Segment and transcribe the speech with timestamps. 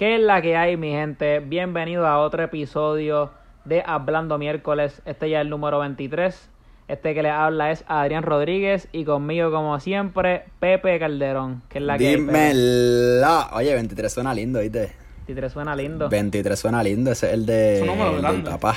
[0.00, 1.40] ¿Qué es la que hay, mi gente?
[1.40, 3.32] Bienvenido a otro episodio
[3.66, 5.02] de Hablando Miércoles.
[5.04, 6.48] Este ya es el número 23.
[6.88, 11.60] Este que le habla es Adrián Rodríguez y conmigo, como siempre, Pepe Calderón.
[11.68, 12.16] ¿Qué es la que?
[12.16, 13.50] Dímela.
[13.52, 14.90] Oye, 23 suena lindo, ¿viste?
[15.26, 16.08] 23 suena lindo.
[16.08, 18.76] 23 suena lindo, ese es el de el del papá.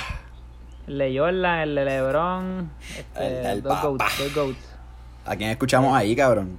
[0.86, 3.88] El de Jordan, el de LeBron, este, El del dos papá.
[3.88, 4.76] goats, dos goats.
[5.24, 6.58] ¿A quién escuchamos ahí, cabrón?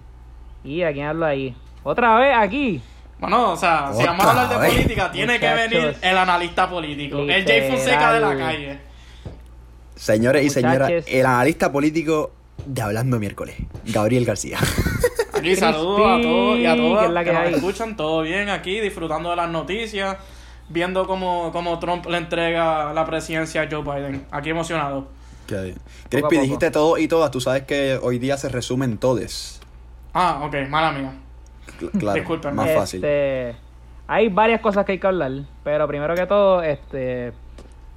[0.63, 1.55] ¿Y a quién hablo ahí?
[1.83, 2.81] ¿Otra vez aquí?
[3.19, 4.73] Bueno, o sea, si vamos a hablar de vez.
[4.73, 7.69] política, tiene que venir el analista político, el Jay.
[7.69, 8.79] Fonseca de la calle.
[9.95, 12.31] Señores y señoras, el analista político
[12.65, 13.55] de Hablando Miércoles,
[13.85, 14.59] Gabriel García.
[15.33, 18.49] Aquí saludos a todos y a todas es la que, que nos escuchan, todo bien
[18.49, 20.17] aquí, disfrutando de las noticias,
[20.69, 24.25] viendo cómo, cómo Trump le entrega la presidencia a Joe Biden.
[24.31, 25.07] Aquí emocionado.
[25.47, 26.41] Crispy, poco.
[26.41, 27.31] dijiste todo y todas.
[27.31, 29.61] Tú sabes que hoy día se resumen todes.
[30.13, 31.13] Ah, ok, mala mía.
[31.79, 32.55] Cl- Claro, Disculpen.
[32.55, 33.03] más fácil.
[33.03, 33.55] Este,
[34.07, 35.31] hay varias cosas que hay que hablar,
[35.63, 37.33] pero primero que todo, este,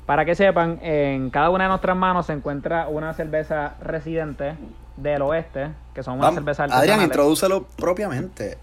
[0.07, 4.55] para que sepan, en cada una de nuestras manos se encuentra una cerveza residente
[4.97, 8.59] del oeste, que son unas Vamos, cervezas Adrián, introdúcelo propiamente.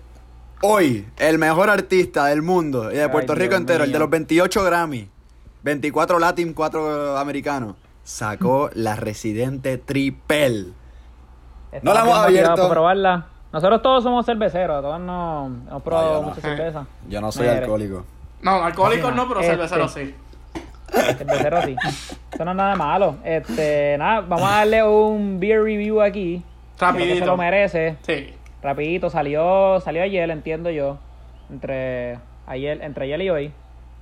[0.62, 4.00] Hoy, el mejor artista del mundo y de Ay, Puerto Rico Dios entero, el de
[4.00, 5.10] los 28 Grammy,
[5.64, 10.68] 24 Latin, 4 americanos, sacó la Residente Triple.
[11.72, 12.56] Estamos No la hemos abierto.
[12.56, 13.26] para probarla.
[13.56, 16.28] Nosotros todos somos cerveceros, todos no hemos probado no.
[16.28, 16.86] mucha cerveza.
[17.08, 18.04] Yo no soy alcohólico.
[18.42, 19.52] No, alcohólicos no, pero Este.
[19.54, 20.14] cerveceros sí.
[21.18, 21.76] Cervecero sí.
[22.34, 23.16] Eso no es nada malo.
[23.24, 26.44] Este, nada, vamos a darle un beer review aquí.
[26.78, 27.26] Creo que se Rapidito.
[27.28, 27.96] lo merece.
[28.06, 28.34] Sí.
[28.62, 30.98] Rapidito, salió, salió ayer, entiendo yo.
[31.50, 33.54] Entre ayer, entre ayer y hoy.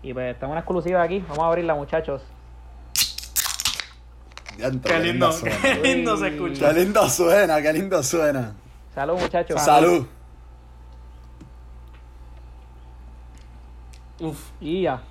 [0.01, 1.19] Y pues está una exclusiva aquí.
[1.29, 2.23] Vamos a abrirla, muchachos.
[4.57, 4.67] Qué
[4.99, 5.29] lindo,
[5.61, 6.71] qué lindo se Qué escucha.
[6.73, 8.53] lindo suena, qué lindo suena.
[8.93, 9.61] Salud, muchachos.
[9.61, 10.05] Salud.
[14.19, 14.39] Uf.
[14.61, 15.01] Y ya.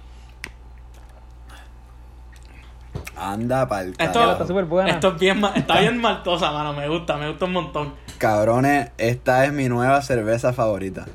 [3.16, 4.90] Anda pa'l Esto, está súper buena.
[4.90, 6.72] esto es bien, está bien maltosa, mano.
[6.72, 7.94] Me gusta, me gusta un montón.
[8.18, 11.06] Cabrones, esta es mi nueva cerveza favorita.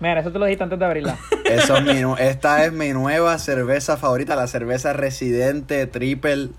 [0.00, 1.16] Mira, eso te lo dijiste antes de abrirla.
[1.44, 6.50] Eso es mi esta es mi nueva cerveza favorita, la cerveza Residente Triple.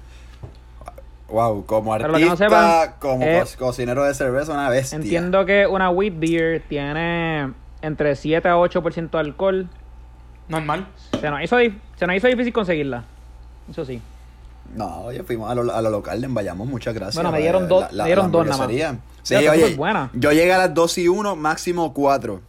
[1.30, 4.98] Wow, como artista, que no sepan, como eh, co- cocinero de cerveza, una bestia.
[4.98, 9.68] Entiendo que una wheat beer tiene entre 7 a 8% de alcohol.
[10.48, 10.88] Normal.
[11.20, 11.58] Se nos, hizo,
[11.98, 13.04] se nos hizo difícil conseguirla.
[13.70, 14.00] Eso sí.
[14.76, 17.16] No, oye, fuimos a lo, a lo local, le envayamos, muchas gracias.
[17.16, 18.76] Bueno, me dieron dos- me dieron dos nada más.
[19.24, 20.12] Sí, oye, superbuena.
[20.14, 22.42] yo llegué a las 2 y 1, máximo 4.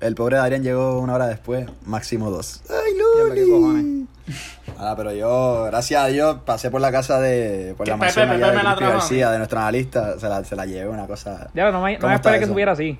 [0.00, 2.62] El pobre Adrián llegó una hora después, máximo 2.
[2.70, 3.84] ¡Ay, Diablo, qué cojones.
[3.84, 4.06] Luli!
[4.84, 7.72] Ah, pero yo, gracias a Dios, pasé por la casa de.
[7.76, 10.18] por la mansión de Cristi García, de nuestro analista.
[10.18, 11.50] Se la, se la llevé una cosa.
[11.54, 12.98] Ya, no me, no me esperé que subiera así.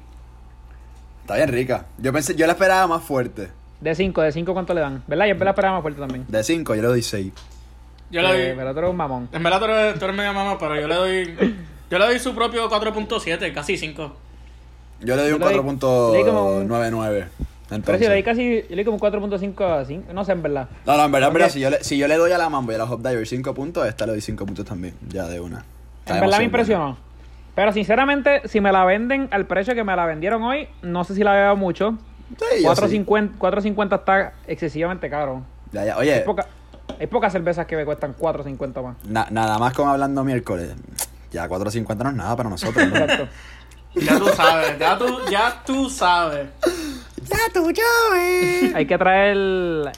[1.22, 1.86] Está bien rica.
[1.98, 3.48] Yo pensé, yo la esperaba más fuerte.
[3.80, 5.02] De 5, de 5 cuánto le dan.
[5.08, 5.26] ¿Verdad?
[5.26, 6.24] Yo la esperaba más fuerte también.
[6.28, 7.32] De 5, yo le doy 6.
[8.12, 8.40] Yo le doy.
[8.40, 9.28] Eh, pero tú eres un mamón.
[9.32, 11.56] En verdad tú eres, tú eres medio mamón, pero yo le doy.
[11.90, 14.16] Yo le doy su propio 4.7, casi 5.
[15.00, 15.42] Yo le doy yo un
[15.80, 17.26] 4.99.
[17.74, 20.32] Entonces, pero si le di casi, yo le di como 4.5 a 5, no sé,
[20.32, 20.68] en verdad.
[20.86, 21.50] No, no, en verdad, Porque, mira,
[21.82, 24.06] si yo, le, doy a la Mambo y a la Hop Diver 5 puntos, esta
[24.06, 25.64] le doy 5 puntos también, ya de una.
[26.06, 26.98] En verdad me impresionó.
[27.54, 31.14] Pero sinceramente, si me la venden al precio que me la vendieron hoy, no sé
[31.14, 31.98] si la veo mucho.
[32.30, 33.38] Sí, 450, sí.
[33.38, 35.42] 4.50 está excesivamente caro.
[35.70, 35.98] Ya, ya.
[35.98, 36.24] Oye.
[36.98, 39.30] Hay, pocas cervezas que me cuestan 4.50 más.
[39.30, 40.74] Nada más con hablando miércoles.
[41.30, 42.86] Ya 4.50 no es nada para nosotros.
[42.88, 42.96] ¿no?
[42.96, 43.28] Exacto.
[43.94, 46.48] ya tú sabes, ya tú, ya tú sabes
[47.28, 47.82] ya tú, yo,
[48.74, 49.36] hay que traer,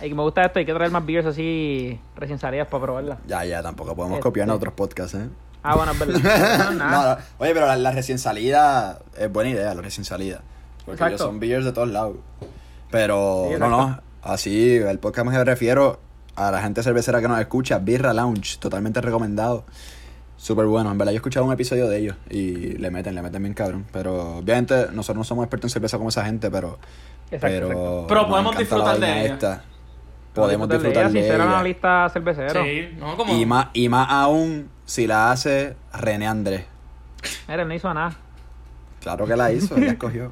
[0.01, 3.19] hay- me gusta esto, hay que traer más beers así recién salidas para probarla.
[3.27, 4.23] Ya, ya, tampoco podemos Este.
[4.23, 5.29] copiar en otros podcasts, ¿eh?
[5.63, 6.71] Ah, bueno, es verdad.
[6.73, 7.17] No, No.
[7.39, 10.43] Oye, pero la, la recién salida es buena idea, la recién salida.
[10.85, 12.17] Porque ellos son beers de todos lados.
[12.91, 14.01] Pero, Sí, no, no.
[14.23, 15.99] Así, el podcast me refiero
[16.37, 17.79] a la gente cervecera que nos escucha.
[17.79, 19.65] Birra Lounge, totalmente recomendado.
[20.45, 20.91] Súper bueno.
[20.91, 23.55] En verdad, yo he escuchado un episodio de ellos y le meten, le meten bien
[23.55, 23.87] cabrón.
[23.91, 26.79] Pero, obviamente, nosotros no somos expertos en cerveza como esa gente, pero.
[27.31, 28.05] Exacto, pero, exacto.
[28.09, 29.33] Pero nos podemos disfrutar la de ella.
[29.33, 29.65] esta.
[30.35, 31.45] Podemos de disfrutar ella, de Si ella.
[31.47, 32.63] una lista cervecero.
[32.63, 33.35] Sí, no como.
[33.35, 36.67] Y más, y más aún si la hace René Andrés.
[37.49, 38.15] Mira, no hizo nada.
[39.01, 40.31] Claro que la hizo, ella escogió.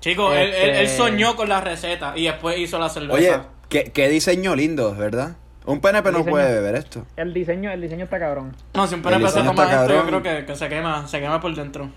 [0.00, 3.12] Chicos, él, él, él Este- soñó con la receta y después hizo la cerveza.
[3.12, 3.32] Oye,
[3.68, 5.36] ¿qué, qué diseño lindo, ¿verdad?
[5.66, 6.30] Un PNP no Diseño.
[6.30, 7.04] puede beber esto.
[7.16, 8.54] El diseño, el diseño está cabrón.
[8.74, 10.20] no, si un PNP se toma está esto, yo cabrón.
[10.22, 11.90] creo que, que se quema, se quema por dentro.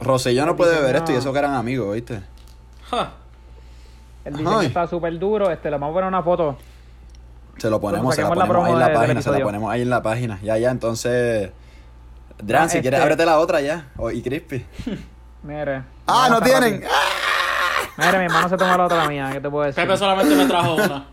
[0.00, 2.20] Rosselló no puede beber esto y eso que eran amigos, ¿viste?
[2.90, 3.12] Ja.
[4.24, 4.66] El diseño Ay.
[4.66, 5.50] está súper duro.
[5.50, 6.56] Este, le vamos a poner una foto.
[7.58, 9.40] Se lo ponemos, se la saquemos la ponemos ahí en la de- página, se la
[9.40, 10.38] ponemos ahí en la página.
[10.42, 11.50] Ya, ya, entonces...
[12.42, 13.86] Dran, Ah, si quieres, este- ábrete la otra ya.
[13.96, 14.64] O- y Crispy.
[15.42, 15.82] Mire.
[16.06, 16.82] ¡Ah, no tienen!
[17.96, 19.82] Mira, mi hermano se tomó la otra mía, ¿qué te puedo decir?
[19.84, 21.06] Pepe solamente me trajo una.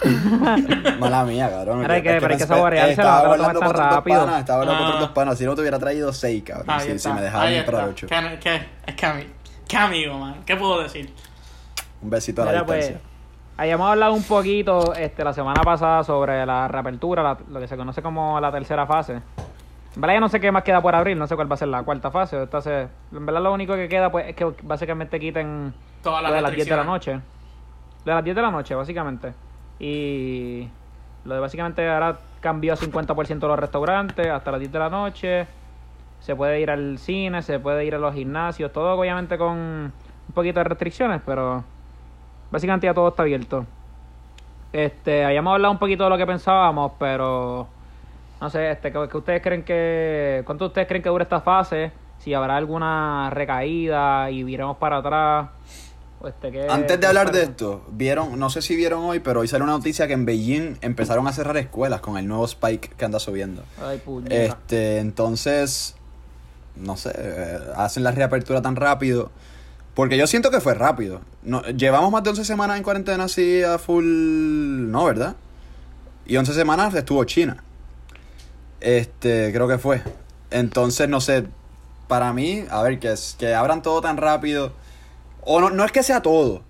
[0.98, 1.80] Mala mía, cabrón.
[1.80, 4.20] Mira, hay que- pero hay que saboreársela, eh, Estaba lo hablando con tan otros rápido.
[4.24, 4.94] panas, estaba hablando con Ah.
[4.96, 5.38] otros panas.
[5.38, 6.66] Si no te hubiera traído seis, cabrón.
[6.70, 7.84] Ahí Si, está, si me dejaban está.
[7.86, 8.06] ocho.
[8.08, 8.68] ¿Qué, qué?
[8.86, 9.26] Es que ami-
[9.68, 10.36] ¿Qué amigo, man?
[10.44, 11.12] ¿Qué puedo decir?
[12.02, 13.08] Un besito a la pues, distancia.
[13.56, 17.76] habíamos hablado un poquito este, la semana pasada sobre la reapertura, la- lo que se
[17.76, 19.14] conoce como la tercera fase.
[19.94, 21.56] En verdad ya no sé qué más queda por abrir, no sé cuál va a
[21.56, 22.36] ser la cuarta fase.
[22.42, 26.36] Entonces, en verdad lo único que queda pues es que básicamente quiten Todas las lo
[26.36, 27.12] de las 10 de la noche.
[27.14, 29.32] Lo de las 10 de la noche, básicamente.
[29.78, 30.68] Y
[31.24, 35.46] lo de básicamente ahora cambió a 50% los restaurantes hasta las 10 de la noche.
[36.20, 40.34] Se puede ir al cine, se puede ir a los gimnasios, todo obviamente con un
[40.34, 41.64] poquito de restricciones, pero
[42.50, 43.66] básicamente ya todo está abierto.
[44.72, 47.68] Este, habíamos hablado un poquito de lo que pensábamos, pero
[48.40, 51.92] no sé, este, ¿qué, qué ustedes creen que, cuánto ustedes creen que dure esta fase?
[52.18, 55.48] Si habrá alguna recaída y viremos para atrás.
[56.26, 59.48] Este, ¿qué- Antes de hablar de esto, vieron, no sé si vieron hoy, pero hoy
[59.48, 63.04] salió una noticia que en Beijing empezaron a cerrar escuelas con el nuevo spike que
[63.04, 63.62] anda subiendo.
[63.82, 64.34] Ay, puñeta.
[64.34, 65.94] Este, entonces,
[66.76, 69.30] no sé, eh, hacen la reapertura tan rápido.
[69.94, 71.20] Porque yo siento que fue rápido.
[71.44, 74.04] No, llevamos más de 11 semanas en cuarentena así a full.
[74.90, 75.36] No, ¿verdad?
[76.26, 77.62] Y 11 semanas estuvo China.
[78.80, 80.02] Este, creo que fue.
[80.50, 81.44] Entonces, no sé.
[82.08, 84.72] Para mí, a ver, que, que abran todo tan rápido.
[85.44, 86.62] O no, no es que sea todo.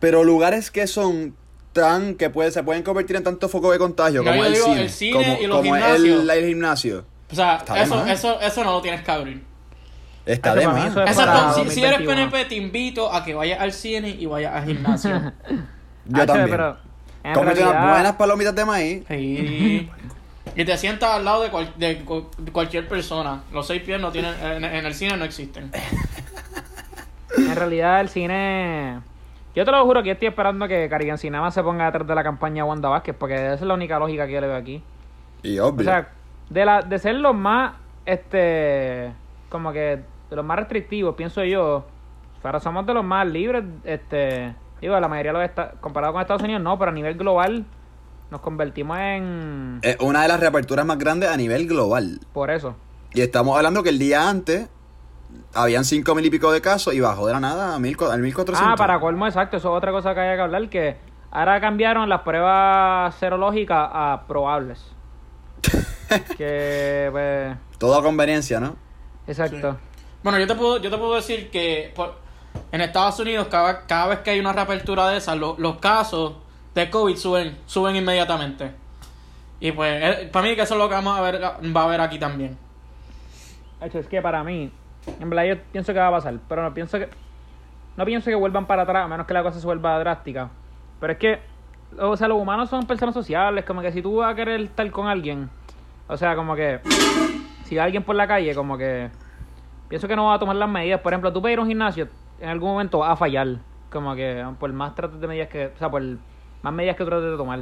[0.00, 1.34] Pero lugares que son
[1.72, 2.14] tan.
[2.14, 4.22] que puede, se pueden convertir en tanto foco de contagio.
[4.22, 4.80] No, como el cine.
[4.82, 6.22] el cine como y los como gimnasios.
[6.22, 7.04] el, el gimnasio.
[7.30, 9.44] O sea, eso, eso, eso no lo tienes que abrir.
[10.26, 10.96] Está Eso de más.
[10.96, 12.30] Exacto, si, si eres 2021.
[12.30, 15.10] PNP te invito a que vayas al cine y vayas al gimnasio.
[16.06, 16.50] Yo Ah, también.
[16.50, 16.76] pero
[17.34, 19.04] Cómete unas buenas palomitas de maíz.
[19.08, 19.88] Sí.
[20.56, 21.94] Y te sientas al lado de, cual- de
[22.38, 23.42] de cualquier persona.
[23.52, 25.70] Los seis pies no tienen, en, en el cine no existen.
[27.36, 29.00] En realidad el cine...
[29.54, 32.14] Yo te lo juro que yo estoy esperando que Caribbean Cinema se ponga detrás de
[32.14, 34.82] la campaña Wanda Vázquez, porque esa es la única lógica que yo le veo aquí.
[35.42, 35.84] Y O obvio.
[35.84, 36.08] sea,
[36.48, 37.72] de, la, de ser los más,
[38.06, 39.12] este,
[39.48, 40.00] como que
[40.30, 41.84] de los más restrictivos, pienso yo,
[42.42, 46.22] pero somos de los más libres, este, digo, la mayoría de los esta- comparado con
[46.22, 47.64] Estados Unidos no, pero a nivel global
[48.30, 52.20] nos convertimos en, es una de las reaperturas más grandes a nivel global.
[52.32, 52.76] por eso.
[53.12, 54.68] Y estamos hablando que el día antes
[55.54, 58.20] habían cinco mil y pico de casos y bajó de la nada a mil, al
[58.20, 58.72] 1400.
[58.72, 60.96] Ah, para colmo exacto, eso es otra cosa que hay que hablar, que
[61.30, 64.84] ahora cambiaron las pruebas serológicas a probables.
[66.36, 68.76] que, pues, Todo a conveniencia, ¿no?
[69.26, 69.78] exacto.
[70.22, 72.18] Bueno, yo te puedo, yo te puedo decir que por-
[72.72, 76.34] en Estados Unidos cada, cada vez que hay una reapertura de esas, lo- los casos
[76.74, 78.72] de COVID suben, suben inmediatamente.
[79.60, 81.86] Y pues, eh, para mí que eso es lo que vamos a ver, va a
[81.86, 82.58] ver aquí también.
[83.80, 84.72] De hecho, es que para mí,
[85.18, 87.08] en verdad yo pienso que va a pasar, pero no pienso que
[87.96, 90.50] no pienso que vuelvan para atrás, a menos que la cosa se vuelva drástica.
[91.00, 91.38] Pero es que,
[91.98, 94.90] o sea, los humanos son personas sociables, como que si tú vas a querer estar
[94.90, 95.50] con alguien,
[96.08, 96.80] o sea, como que
[97.64, 99.10] si hay alguien por la calle, como que
[99.88, 101.00] pienso que no va a tomar las medidas.
[101.00, 102.08] Por ejemplo, tú para ir a un gimnasio,
[102.40, 103.58] en algún momento vas a fallar,
[103.90, 106.02] como que por más trates de medidas que, o sea, por
[106.62, 107.60] más medidas que trates de tomar.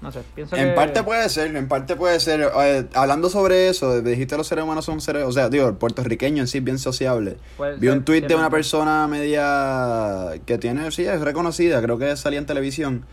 [0.00, 2.50] No sé, pienso que En parte puede ser, en parte puede ser.
[2.62, 6.42] Eh, hablando sobre eso, dijiste los seres humanos son seres, o sea, digo, el puertorriqueño
[6.42, 7.36] en sí es bien sociable.
[7.58, 11.98] Puede Vi ser, un tuit de una persona media que tiene, sí, es reconocida, creo
[11.98, 13.04] que salía en televisión,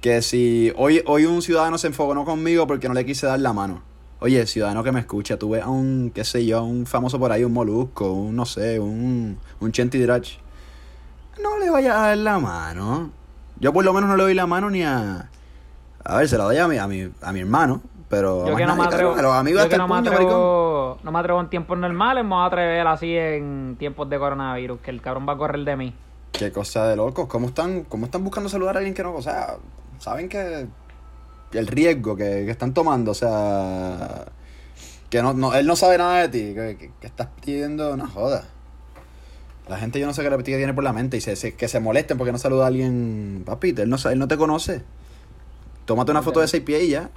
[0.00, 3.52] que si hoy, hoy un ciudadano se enfogonó conmigo porque no le quise dar la
[3.52, 3.82] mano.
[4.20, 7.32] Oye, ciudadano que me escucha, tú ves a un, qué sé yo, un famoso por
[7.32, 10.38] ahí, un molusco, un, no sé, un, un Chenti Drach.
[11.42, 13.10] No le vayas a dar la mano.
[13.58, 15.28] Yo por lo menos no le doy la mano ni a...
[16.08, 18.46] A ver, se la doy a mi, a mi, a mi hermano, pero...
[18.46, 20.98] Yo que no me atrevo, cabrón, a los amigos yo que no me puño, atrevo,
[21.02, 24.80] no me atrevo en tiempos normales, me voy a atrever así en tiempos de coronavirus,
[24.80, 25.94] que el cabrón va a correr de mí.
[26.32, 27.26] Qué cosa de locos.
[27.26, 29.14] ¿Cómo están, cómo están buscando saludar a alguien que no?
[29.14, 29.56] O sea,
[29.98, 30.66] saben que
[31.52, 34.26] el riesgo que, que están tomando, o sea,
[35.10, 38.06] que no, no, él no sabe nada de ti, que, que- que estás pidiendo una
[38.06, 38.44] joda.
[39.68, 41.80] La gente yo no sé qué, tiene por la mente y se, se- que se
[41.80, 44.84] molesten porque no saluda a alguien, papi, él no, él no te conoce.
[45.86, 47.10] Tómate una foto de seis pies y ya.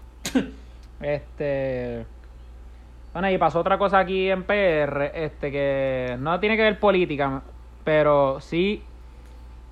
[1.02, 2.06] Este.
[3.14, 7.42] Bueno, y pasó otra cosa aquí en PR, este, que no tiene que ver política,
[7.84, 8.84] pero sí,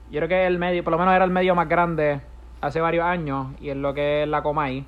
[0.09, 2.19] yo creo que el medio, por lo menos era el medio más grande
[2.61, 4.85] hace varios años, y es lo que es la Comay.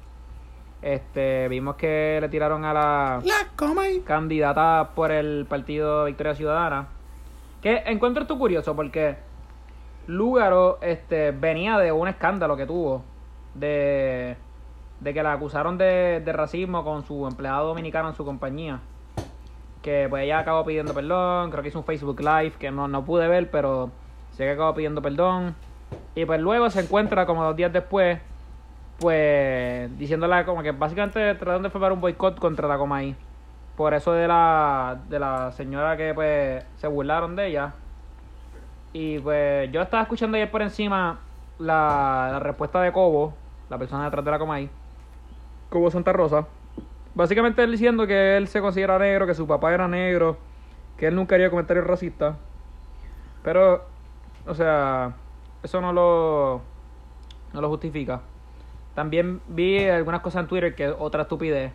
[0.82, 4.02] Este, vimos que le tiraron a la La come.
[4.04, 6.88] candidata por el partido Victoria Ciudadana.
[7.62, 9.18] Que encuentro esto curioso porque
[10.08, 13.04] Lúgaro este, venía de un escándalo que tuvo
[13.54, 14.38] de,
[15.00, 18.80] de que la acusaron de, de racismo con su empleado dominicano en su compañía.
[19.82, 23.06] Que pues ella acabó pidiendo perdón, creo que hizo un Facebook Live que no, no
[23.06, 23.92] pude ver, pero
[24.32, 25.56] sé que acabó pidiendo perdón.
[26.16, 28.20] Y pues luego se encuentra como dos días después,
[29.00, 33.16] pues diciéndole como que básicamente tratando de formar un boicot contra la Comay.
[33.78, 37.74] Por eso de la, de la señora que pues se burlaron de ella.
[38.92, 41.20] Y pues yo estaba escuchando ayer por encima
[41.60, 43.34] la, la respuesta de Cobo,
[43.70, 44.70] la persona detrás de la Comay.
[45.70, 46.48] Cobo Santa Rosa.
[47.14, 50.38] Básicamente él diciendo que él se considera negro, que su papá era negro,
[50.98, 52.36] que él nunca haría comentarios racistas.
[53.44, 53.86] Pero,
[54.46, 55.14] o sea,
[55.64, 56.62] eso no lo,
[57.54, 58.22] no lo justifica.
[58.96, 61.72] También vi algunas cosas en Twitter que es otra estupidez.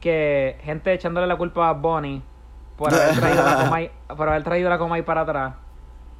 [0.00, 2.22] Que gente echándole la culpa a Bonnie
[2.76, 5.54] por haber traído la Comay, por haber traído la Comay para atrás.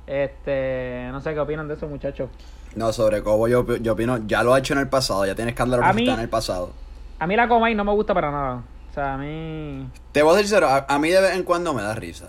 [0.07, 2.29] Este, no sé qué opinan de eso, muchachos.
[2.75, 5.51] No, sobre Cobo yo, yo opino, ya lo ha hecho en el pasado, ya tiene
[5.51, 6.71] escándalo que mí- está en el pasado.
[7.19, 8.63] A mí la Comay no me gusta para nada.
[8.91, 9.87] O sea, a mí.
[10.13, 12.29] Te voy a ser sincero, a, a mí de vez en cuando me da risa.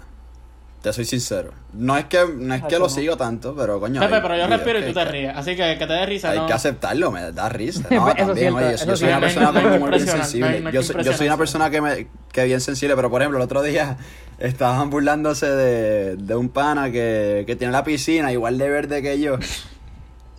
[0.84, 1.52] Te soy sincero.
[1.72, 4.02] No es que, no es que lo sigo tanto, pero coño.
[4.02, 5.32] Pepe, hay pero yo videos respiro y que- tú te ríes.
[5.36, 6.46] Así que que te dé risa, Hay ¿no?
[6.46, 7.88] que aceptarlo, me da risa.
[7.90, 9.52] Eso No, es también, cierto, oye, yo, eso yo sí, soy una no hay- persona
[9.54, 10.50] no hay humor bien impresionar, sensible.
[10.50, 12.60] no hay- no hay yo, que soy, yo soy una persona que me que bien
[12.62, 13.98] sensible, pero por ejemplo, el otro día
[14.40, 19.20] estaban burlándose de, de un pana que, que tiene la piscina igual de verde que
[19.22, 19.38] yo.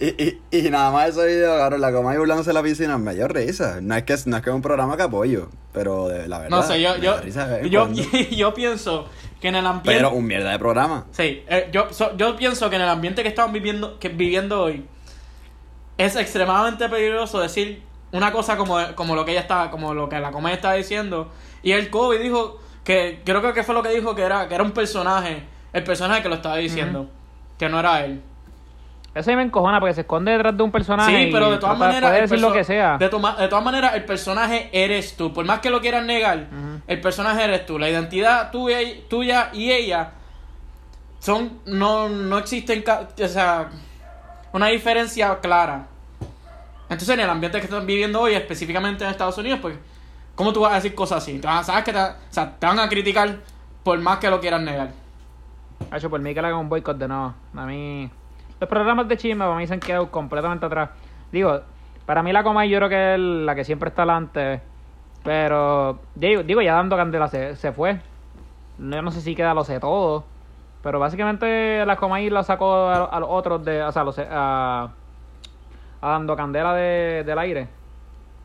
[0.00, 2.98] Y, y, y nada más ese video, cabrón, la coma ahí burlándose de la piscina,
[2.98, 3.78] me dio risa.
[3.80, 6.50] No es que no es que es un programa que apoyo, pero de, la verdad.
[6.58, 8.02] No sé, yo, me yo, da risa de vez en yo, cuando.
[8.36, 9.08] yo pienso
[9.44, 9.90] que en el ambiente...
[10.00, 11.04] Pero un mierda de programa.
[11.10, 14.62] Sí, eh, yo, so- yo pienso que en el ambiente que estamos viviendo, que viviendo
[14.62, 14.86] hoy,
[15.98, 17.82] es extremadamente peligroso decir
[18.12, 21.30] una cosa como, como lo que ella estaba, como lo que la comedia estaba diciendo.
[21.62, 24.64] Y el COVID dijo que, creo que fue lo que dijo que era, que era
[24.64, 25.42] un personaje,
[25.74, 27.10] el personaje que lo estaba diciendo,
[27.58, 28.22] que no era él.
[29.14, 31.26] Eso ahí me encojona porque se esconde detrás de un personaje.
[31.26, 32.10] Sí, pero de todas maneras.
[32.10, 32.98] Puede decir lo que sea.
[32.98, 35.32] De, toma- de todas maneras, el personaje eres tú.
[35.32, 36.46] Por más que lo quieran negar,
[36.86, 37.78] el personaje eres tú.
[37.78, 40.10] La identidad tuya, y- tuya y ella
[41.20, 41.60] son.
[41.66, 42.82] No, no existen.
[43.22, 43.68] O sea,
[44.52, 45.86] una diferencia clara.
[46.84, 49.76] Entonces, en el ambiente que están viviendo hoy, específicamente en Estados Unidos, pues,
[50.34, 51.40] ¿cómo tú vas a decir cosas así?
[51.42, 53.36] Sabes que te, o sea, te van a criticar
[53.82, 54.90] por más que lo quieran negar.
[55.90, 57.34] Hacho, por mí que le hagan un boicot de nuevo.
[57.56, 58.10] A mí.
[58.60, 60.90] Los programas de chisme para mí se han quedado completamente atrás.
[61.32, 61.60] Digo,
[62.06, 64.60] para mí la Comay yo creo que es la que siempre está adelante.
[65.22, 67.98] Pero, digo, digo ya dando candela se, se fue.
[68.78, 70.24] Yo no sé si queda lo sé todo.
[70.82, 73.82] Pero básicamente la Comay la sacó a, los otros de.
[73.82, 74.90] O sea, los- a,
[76.02, 77.68] a dando candela de- del aire.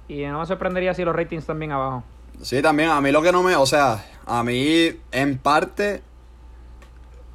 [0.07, 2.03] Y no me sorprendería si los ratings también abajo.
[2.41, 6.01] Sí, también, a mí lo que no me, o sea, a mí en parte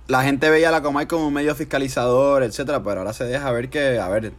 [0.08, 3.50] la gente veía a la Comay como un medio fiscalizador, etcétera, pero ahora se deja
[3.52, 4.32] ver que, a ver,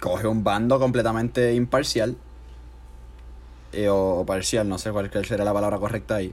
[0.00, 2.16] coge un bando completamente imparcial
[3.72, 6.32] eh, o, o parcial, no sé cuál sería la palabra correcta ahí.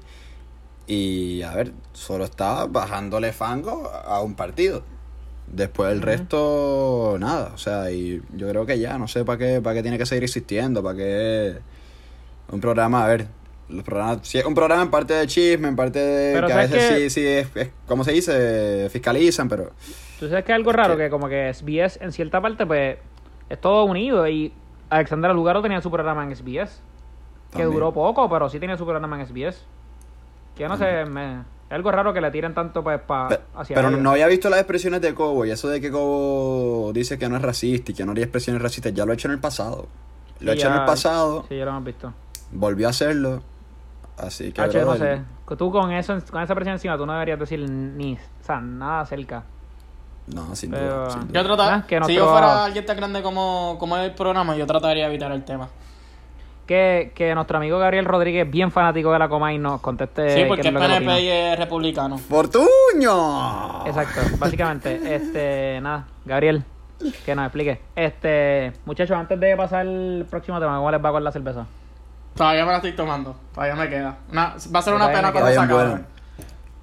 [0.88, 4.84] Y a ver, solo está bajándole fango a un partido.
[5.48, 7.52] Después el resto, nada.
[7.54, 10.06] O sea, y yo creo que ya, no sé para qué, para qué tiene que
[10.06, 11.60] seguir existiendo, para qué.
[12.52, 13.28] Un programa, a ver,
[13.70, 16.56] los programas, sí, un programa en parte de chisme, en parte de Pero que a
[16.56, 18.90] ¿sabes veces sí, sí, es, es- ¿cómo se dice?
[18.92, 19.72] Fiscalizan, pero
[20.20, 22.98] Tú sabes que es algo raro, que- que como que SBS en cierta parte, pues,
[23.50, 24.28] es todo unido.
[24.28, 24.54] Y
[24.90, 26.80] Alexandra Lugaro tenía su programa en SBS.
[27.52, 27.72] Que También.
[27.74, 29.58] duró poco, pero sí tenía su programa en SBS.
[30.56, 33.40] Que yo no sé, me- es algo raro que le tiren tanto, pues, pa, Pe-
[33.56, 34.00] hacia pero ellos.
[34.02, 37.36] no había visto las expresiones de Cobo y eso de que Cobo dice que no
[37.36, 39.88] es racista y que no haría expresiones racistas, ya lo ha hecho en el pasado.
[40.40, 42.14] Lo ha Sí, hecho en el pasado, Sí, ya lo hemos visto.
[42.52, 43.42] volvió a hacerlo.
[44.18, 44.62] Así que.
[44.62, 45.22] Hacho, no sé.
[45.48, 48.60] que Tú con eso, con esa presión encima, tú no deberías decir ni, o sea,
[48.62, 49.44] nada cerca.
[50.28, 51.10] No, sin Pero- duda.
[51.12, 51.42] sin duda.
[51.42, 54.16] Yo trata- Ah, que si nuestro- yo fuera alguien tan grande como, como es el
[54.16, 55.68] programa, yo trataría de evitar el tema.
[56.66, 60.32] Que, que nuestro amigo Gabriel Rodríguez, bien fanático de la coma, y nos conteste.
[60.32, 62.18] sí, porque es PNP y es republicano.
[62.18, 63.86] ¡Fortuño!
[63.86, 66.64] Exacto, básicamente, este, nada, Gabriel,
[67.24, 67.82] que nos explique.
[67.96, 71.68] Este, muchachos, antes de pasar al próximo tema, ¿cómo les va con la cerveza?
[72.36, 73.36] Todavía me la estoy tomando.
[73.54, 74.18] Todavía me queda.
[74.32, 76.02] Una- va a ser una pena cuando se acabe.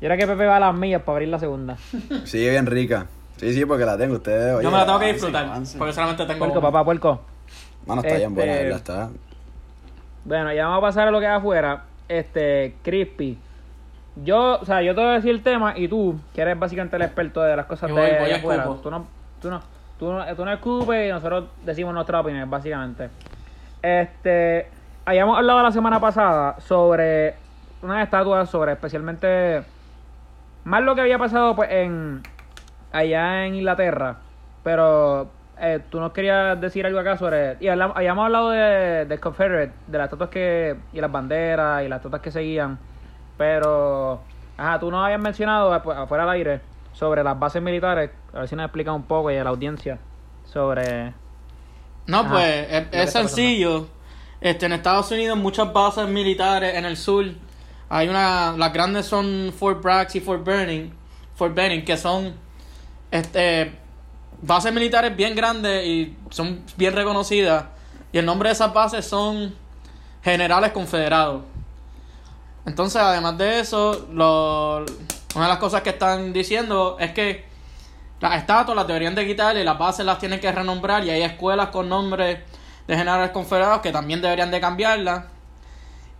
[0.00, 1.76] Yo era que Pepe va a las millas para abrir la segunda.
[2.24, 3.06] Sigue bien rica.
[3.36, 4.14] Sí, sí, porque la tengo.
[4.16, 5.46] Ustedes, oye, Yo me la tengo que disfrutar.
[5.78, 7.20] Porque solamente tengo Puerco, papá, puerco.
[7.86, 8.78] Mano, está bien buena, Este- ¿verdad?
[8.78, 9.08] Está.
[10.24, 11.84] Bueno, ya vamos a pasar a lo que hay afuera.
[12.08, 13.38] Este, Crispy.
[14.16, 16.96] Yo, o sea, yo te voy a decir el tema y tú, que eres básicamente
[16.96, 18.64] el experto de las cosas Yo de voy- afuera.
[18.64, 19.06] Tú no,
[19.40, 19.62] tú no,
[19.98, 23.08] tú no, tú no escupes y nosotros decimos nuestra opinión, básicamente.
[23.80, 24.68] Este,
[25.04, 27.34] habíamos hablado la semana pasada sobre
[27.82, 29.62] unas estatuas, sobre especialmente
[30.64, 32.22] más lo que había pasado pues en
[32.92, 34.18] allá en Inglaterra,
[34.62, 39.18] pero eh, tú nos querías decir algo acá sobre y hablamos, habíamos hablado de, de
[39.18, 42.78] Confederate, de las estatuas que y las banderas y las estatuas que seguían,
[43.36, 44.20] pero
[44.56, 46.60] ajá, tú nos habías mencionado pues, afuera del aire
[46.92, 48.10] sobre las bases militares.
[48.32, 49.98] A ver si nos explica un poco y a la audiencia
[50.44, 51.14] sobre...
[52.06, 52.30] No, Ajá.
[52.30, 53.88] pues es, Lo que es está pasando.
[54.42, 57.24] Este, en Estados Unidos muchas bases militares en el sur.
[57.88, 60.92] Hay una, las grandes son Fort Bragg y Fort Benning,
[61.36, 62.34] Fort Benning, que son
[63.12, 63.72] este
[64.40, 67.66] bases militares bien grandes y son bien reconocidas.
[68.12, 69.54] Y el nombre de esas bases son
[70.24, 71.42] Generales Confederados.
[72.66, 74.78] Entonces, además de eso, lo-
[75.34, 77.44] una de las cosas que están diciendo es que
[78.20, 81.22] las estatuas las deberían de quitar y las bases las tienen que renombrar y hay
[81.22, 82.38] escuelas con nombres
[82.86, 85.24] de generales confederados que también deberían de cambiarlas.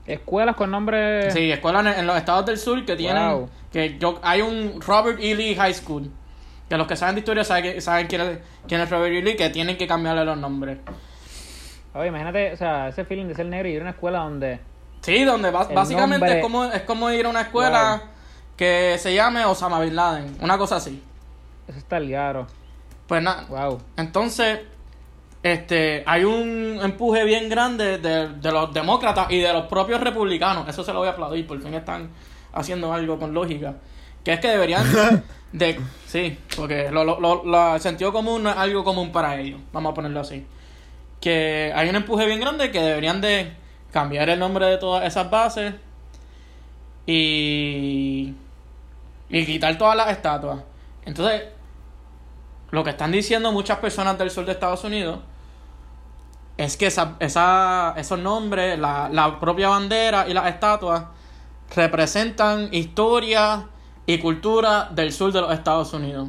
[0.07, 1.31] Escuelas con nombre...
[1.31, 3.51] Sí, escuelas en, en los estados del sur que tienen Wow.
[3.73, 5.35] que yo hay un Robert E.
[5.35, 6.11] Lee High School
[6.69, 9.23] que los que saben de historia saben, saben quién, es, quién es Robert E.
[9.23, 10.79] Lee que tienen que cambiarle los nombres.
[11.95, 14.59] Oye, imagínate, o sea, ese feeling de ser negro y ir a una escuela donde...
[15.03, 18.09] Sí, donde básicamente nombre- es como es como ir a una escuela Wow.
[18.57, 21.03] que se llame Osama Bin Laden, una cosa así.
[21.69, 22.47] Eso está el garo.
[23.07, 23.81] Pues nada, Wow.
[23.97, 24.61] Entonces,
[25.43, 30.69] este, hay un empuje bien grande de, de los demócratas y de los propios republicanos.
[30.69, 32.11] Eso se lo voy a aplaudir, por fin están
[32.53, 33.75] haciendo algo con lógica.
[34.25, 34.85] Que es que deberían
[35.53, 35.81] de...
[36.07, 39.61] Sí, porque lo, lo- lo- el sentido común no es algo común para ellos.
[39.73, 40.47] Vamos a ponerlo así.
[41.21, 43.53] Que hay un empuje bien grande que deberían de
[43.93, 45.75] cambiar el nombre de todas esas bases
[47.07, 48.35] y...
[49.29, 50.61] Y quitar todas las estatuas.
[51.07, 51.43] Entonces,
[52.71, 55.21] lo que están diciendo muchas personas del sur de Estados Unidos
[56.63, 61.05] es que esa, esa- esos nombres, la, la propia bandera y las estatuas
[61.75, 63.67] representan historia
[64.07, 66.29] y cultura del sur de los Estados Unidos.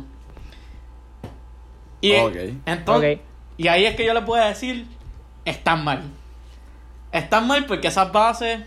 [2.01, 2.35] Y Ok.
[2.65, 3.19] entonces,
[3.57, 4.87] y ahí es que yo les puedo decir,
[5.45, 6.01] están mal.
[7.11, 8.61] Están mal porque esas bases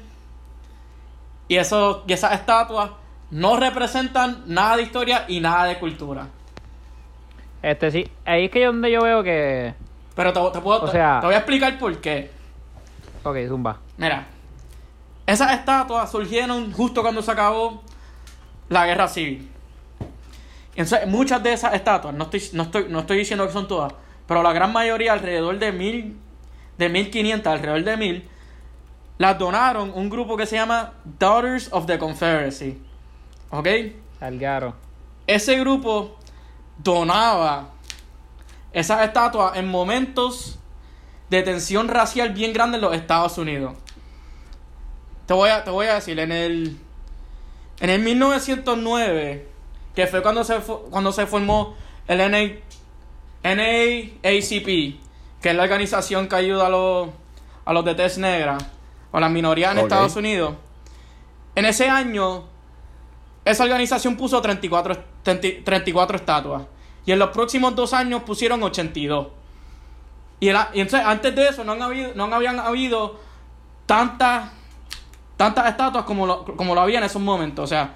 [1.48, 2.90] y, esos, y esas estatuas
[3.30, 6.28] no representan nada de historia y nada de cultura.
[7.62, 9.74] Este sí, ahí es que yo donde yo veo que...
[10.16, 12.32] Pero te, te puedo, O sea- te voy a explicar por qué.
[13.22, 13.78] Ok, zumba.
[13.96, 14.26] Mira,
[15.26, 17.82] esas estatuas surgieron justo cuando se acabó
[18.68, 19.48] la guerra civil.
[20.74, 23.92] Entonces, muchas de esas estatuas, no estoy, no estoy, no estoy diciendo que son todas,
[24.26, 26.18] pero la gran mayoría, alrededor de mil,
[26.76, 28.28] de 1500, alrededor de mil,
[29.18, 32.78] las donaron un grupo que se llama Daughters of the Confederacy.
[33.50, 33.68] ¿Ok?
[34.20, 34.74] Al garo.
[35.26, 36.16] ese grupo
[36.78, 37.70] donaba
[38.76, 40.58] esas estatuas en momentos
[41.30, 43.74] de tensión racial bien grande en los Estados Unidos.
[45.24, 46.76] Te voy a, te voy a decir, en el,
[47.80, 49.48] en el 1909,
[49.94, 50.58] que fue cuando se,
[50.90, 51.74] cuando se formó
[52.06, 52.60] el NA,
[53.42, 54.66] NAACP,
[55.40, 57.08] que es la organización que ayuda a los,
[57.64, 58.58] a los de tez negra
[59.10, 59.78] o las minorías en.
[59.78, 60.54] Estados Unidos.
[61.54, 62.44] En ese año,
[63.42, 66.75] esa organización puso 34, 30 34 estatuas.
[67.06, 69.28] Y en los próximos dos años pusieron 82.
[70.40, 73.18] Y, el a- y entonces, antes de eso, no, han habido, no habían habido
[73.86, 74.50] tantas
[75.36, 77.64] tantas estatuas como lo, como lo había en esos momentos.
[77.64, 77.94] O sea,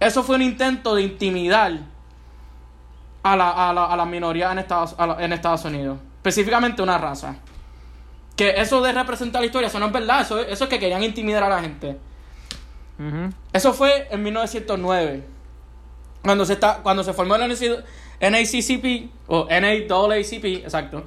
[0.00, 1.72] eso fue un intento de intimidar
[3.22, 5.98] a la, a la, a la minoría en Estados, a la- en Estados Unidos.
[6.16, 7.36] Específicamente una raza.
[8.36, 10.22] Que eso de representar la historia, eso no es verdad.
[10.22, 11.98] Eso, es- eso es que querían intimidar a la gente.
[13.52, 15.24] Eso fue en 1909.
[16.22, 17.84] Cuando se, está, cuando se formó el NC
[18.20, 21.04] NACCP, o NAACP, exacto.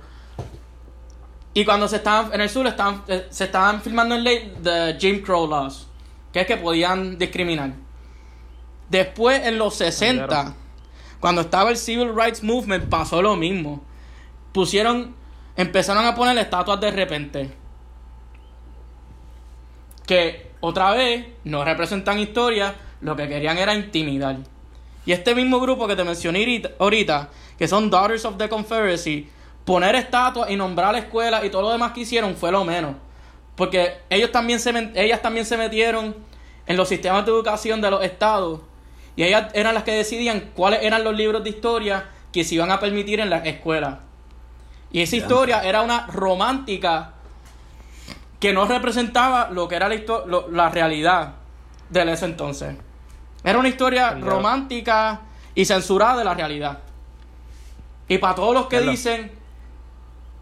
[1.53, 4.95] Y cuando se estaban, en el sur estaban, eh, se estaban filmando en ley de
[4.99, 5.87] Jim Crow Laws,
[6.31, 7.73] que es que podían discriminar.
[8.89, 10.53] Después, en los 60, Claro.
[11.19, 13.81] cuando estaba el Civil Rights Movement, pasó lo mismo.
[14.53, 15.13] Pusieron,
[15.57, 17.51] empezaron a poner estatuas de repente.
[20.05, 24.37] Que otra vez no representan historia, lo que querían era intimidar.
[25.05, 29.29] Y este mismo grupo que te mencioné ahorita- que son Daughters of the Confederacy,
[29.65, 32.95] poner estatuas y nombrar escuelas y todo lo demás que hicieron fue lo menos.
[33.55, 36.15] Porque ellos también se ellas también se metieron
[36.65, 38.61] en los sistemas de educación de los estados.
[39.15, 42.71] Y ellas eran las que decidían cuáles eran los libros de historia que se iban
[42.71, 43.99] a permitir en las escuelas.
[44.91, 47.13] Y esa historia era una romántica
[48.39, 50.01] que no representaba lo que era la,
[50.51, 51.35] la realidad
[51.89, 52.75] de ese entonces.
[53.43, 55.21] Era una historia romántica
[55.55, 56.79] y censurada de la realidad.
[58.07, 59.31] Y para todos los que dicen,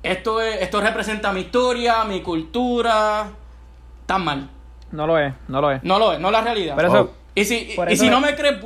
[0.04, 3.30] esto, es, esto representa mi historia, mi cultura,
[4.06, 4.50] tan mal.
[4.92, 5.84] No lo es, no lo es.
[5.84, 6.76] No lo es, no es la realidad.
[6.76, 8.58] Pero eso, Y si, y si es- no me crees,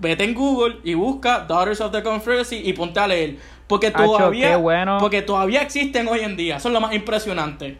[0.00, 3.38] vete en Google y busca Daughters of the Confederacy y ponte a leer.
[3.66, 4.98] Porque todavía, bueno.
[4.98, 6.56] porque todavía existen hoy en día.
[6.56, 7.78] Eso es lo más impresionante.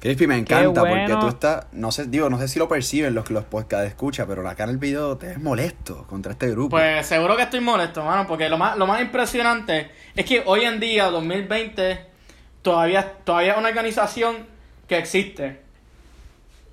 [0.00, 1.20] Crispy, me encanta porque bueno.
[1.20, 4.26] tú estás, no sé, digo, no sé si lo perciben los que los podcast escuchan,
[4.26, 6.70] pero acá en el video te ves molesto contra este grupo.
[6.70, 10.62] Pues seguro que estoy molesto, mano, porque lo más, lo más impresionante es que hoy
[10.62, 12.06] en día, 2020,
[12.62, 14.46] todavía, todavía es una organización
[14.88, 15.60] que existe.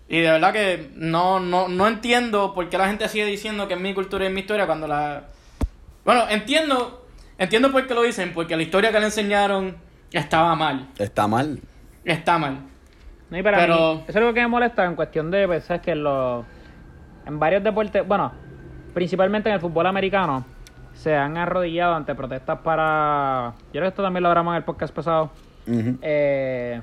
[0.08, 3.74] Y de verdad que no, no, no entiendo por qué la gente sigue diciendo que
[3.74, 5.26] es mi cultura y es mi historia cuando la...
[6.06, 7.06] Bueno, entiendo,
[7.38, 9.76] entiendo por qué lo dicen, porque la historia que le enseñaron
[10.13, 10.88] estaba mal.
[10.98, 11.60] Está mal.
[12.06, 12.66] Está mal.
[13.30, 15.66] No, y para Pero- mí, eso es lo que me molesta en cuestión de, pues,
[15.66, 16.46] sabes que en los,
[17.26, 18.32] en varios deportes, bueno,
[18.94, 20.46] principalmente en el fútbol americano,
[20.94, 24.63] se han arrodillado ante protestas para, yo creo que esto también lo hablamos en el
[24.63, 25.30] podcast pasado,
[25.68, 26.82] eh,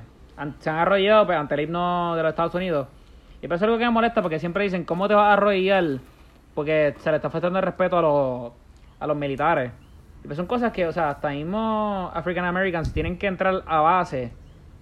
[0.59, 2.87] se han arrodillado pues, ante el himno de los Estados Unidos.
[3.41, 5.83] Y eso es algo que me molesta, porque siempre dicen, ¿cómo te vas a arrodillar?
[6.53, 8.51] Porque se le está faltando el respeto a los,
[8.99, 9.71] a los militares.
[10.23, 13.81] Y pues son cosas que, o sea, hasta mismo African Americans tienen que entrar a
[13.81, 14.31] base,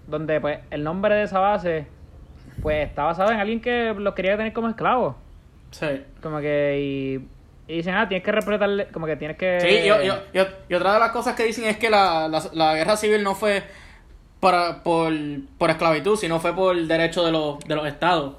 [0.08, 1.88] donde pues el nombre de esa base,
[2.62, 5.16] pues está basado en alguien que los quería tener como esclavos.
[5.72, 6.04] Sí.
[6.22, 9.60] Como que, y, y dicen, ah, tienes que respetarle, como que tienes que...
[9.60, 12.42] Sí, y, y- y- y otra de las cosas que dicen es que la, la,
[12.54, 13.64] la guerra civil no fue
[14.40, 15.12] para, por,
[15.58, 18.36] por esclavitud, sino fue por derecho de los, de los estados.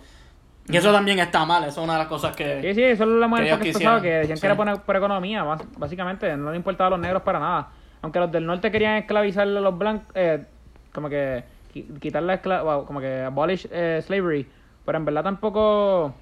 [0.68, 2.60] Y eso también está mal, eso es una de las cosas que...
[2.62, 4.02] Sí, sí, eso lo hablamos en que el pasado, quisieran.
[4.02, 4.40] que decían Sí.
[4.40, 5.44] que era por, por economía,
[5.76, 7.68] básicamente, no le importaba a los negros para nada.
[8.00, 10.44] Aunque los del norte querían esclavizar a los blancos, eh,
[10.92, 11.44] como que
[11.82, 14.48] quitar la escla wow, como que abolish eh, slavery,
[14.84, 16.14] pero en verdad tampoco,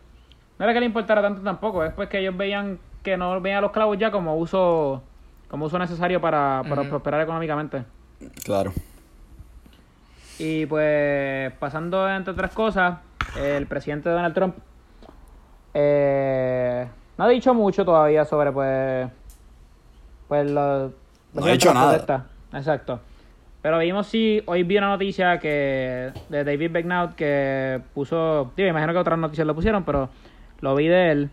[0.58, 3.58] no era que le importara tanto tampoco, es pues que ellos veían que no veían
[3.58, 5.02] a los clavos ya como uso,
[5.48, 7.84] como uso necesario para, para prosperar económicamente.
[8.44, 8.72] Claro.
[10.38, 12.98] Y pues, pasando entre otras cosas,
[13.36, 14.56] el presidente Donald Trump
[15.74, 16.86] eh,
[17.18, 19.08] no ha dicho mucho todavía sobre, pues,
[20.28, 20.92] pues los...
[21.34, 22.26] No ha dicho nada.
[22.52, 23.00] Exacto.
[23.62, 28.92] Pero vimos sí, hoy vi una noticia que de David Begnaud que puso, digo, imagino
[28.92, 30.10] que otras noticias lo pusieron, pero
[30.60, 31.30] lo vi de él,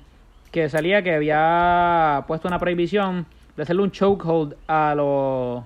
[0.51, 3.25] que salía que había puesto una prohibición
[3.57, 5.63] de hacerle un chokehold a los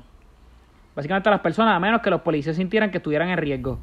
[0.95, 3.79] básicamente a las personas, a menos que los policías sintieran que estuvieran en riesgo.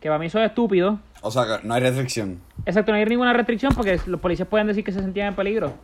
[0.00, 0.98] Que para mí eso es estúpido.
[1.22, 2.40] O sea, que no hay restricción.
[2.64, 5.74] Exacto, no hay ninguna restricción porque los policías pueden decir que se sentían en peligro.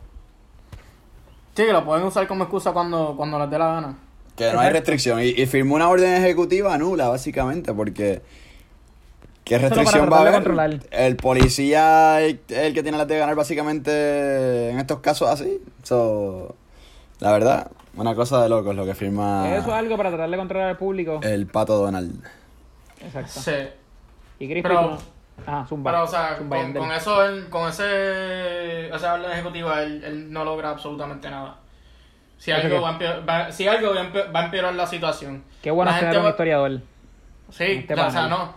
[1.53, 3.95] Sí, que lo pueden usar como excusa cuando, cuando les dé la gana.
[4.35, 5.21] Que no hay restricción.
[5.21, 8.21] Y, y firmó una orden ejecutiva nula, básicamente, porque.
[9.43, 10.33] ¿Qué restricción va a haber?
[10.35, 10.79] controlar.
[10.91, 15.59] El policía es el que tiene las de ganar, básicamente, en estos casos así.
[15.83, 16.55] So,
[17.19, 20.37] la verdad, una cosa de locos lo que firma Eso es algo para tratar de
[20.37, 21.19] controlar al público.
[21.23, 22.23] el pato Donald.
[23.01, 23.39] Exacto.
[23.41, 23.51] Sí.
[24.39, 25.03] Y Crispy, Pero- tú-
[25.45, 25.91] Ajá, zumba.
[25.91, 30.45] Pero, o sea, Zumba, con eso, él- con ese, esa orden ejecutiva, él, él no
[30.45, 31.57] logra absolutamente nada.
[32.43, 34.73] Si algo, que- va a empeorar, va- si algo va a empe- va a empeorar
[34.75, 35.43] la situación.
[35.61, 36.71] Qué bueno La tener gente un va- historiador.
[37.51, 38.53] Sí, Este la- o sea, no.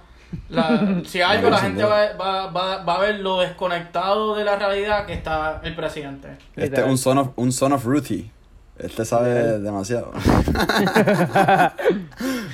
[0.48, 4.56] La- si algo, la gente va, va, va, va a ver lo desconectado de la
[4.56, 6.28] realidad que está el presidente.
[6.56, 8.30] Este es un son of, un son of Ruthie.
[8.78, 10.12] Este sabe demasiado.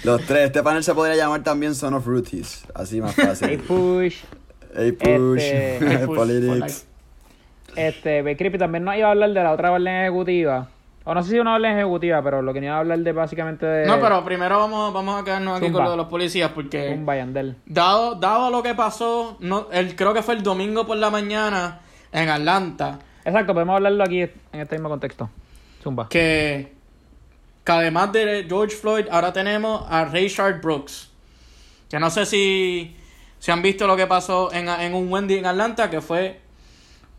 [0.05, 0.47] Los tres.
[0.47, 2.65] Este panel se podría llamar también Son of Ruthies.
[2.75, 3.59] Así más Hey, fácil.
[3.61, 4.17] push.
[4.77, 5.41] Hey, push.
[5.41, 6.87] Este- Hey, push, Politics.
[7.75, 10.69] Este, Creepy también nos iba a hablar de la otra orden ejecutiva.
[11.05, 13.67] O no sé si una orden ejecutiva, pero lo que iba a hablar de básicamente
[13.67, 13.87] de.
[13.87, 15.79] No, pero primero vamos, vamos a quedarnos aquí Zumba.
[15.79, 16.91] con lo de los policías porque...
[16.91, 17.57] Un Bayandel.
[17.67, 21.81] Dado, dado lo que pasó, no, el, creo que fue el domingo por la mañana
[22.13, 25.31] en Atlanta, Exacto, podemos hablarlo aquí en este mismo contexto.
[25.83, 26.09] Zumba.
[26.09, 26.73] que,
[27.65, 31.11] que además de George Floyd, ahora tenemos a Rayshard Brooks.
[31.89, 32.97] Que no sé si,
[33.39, 36.41] si han visto lo que pasó en, en un Wendy en Atlanta, que fue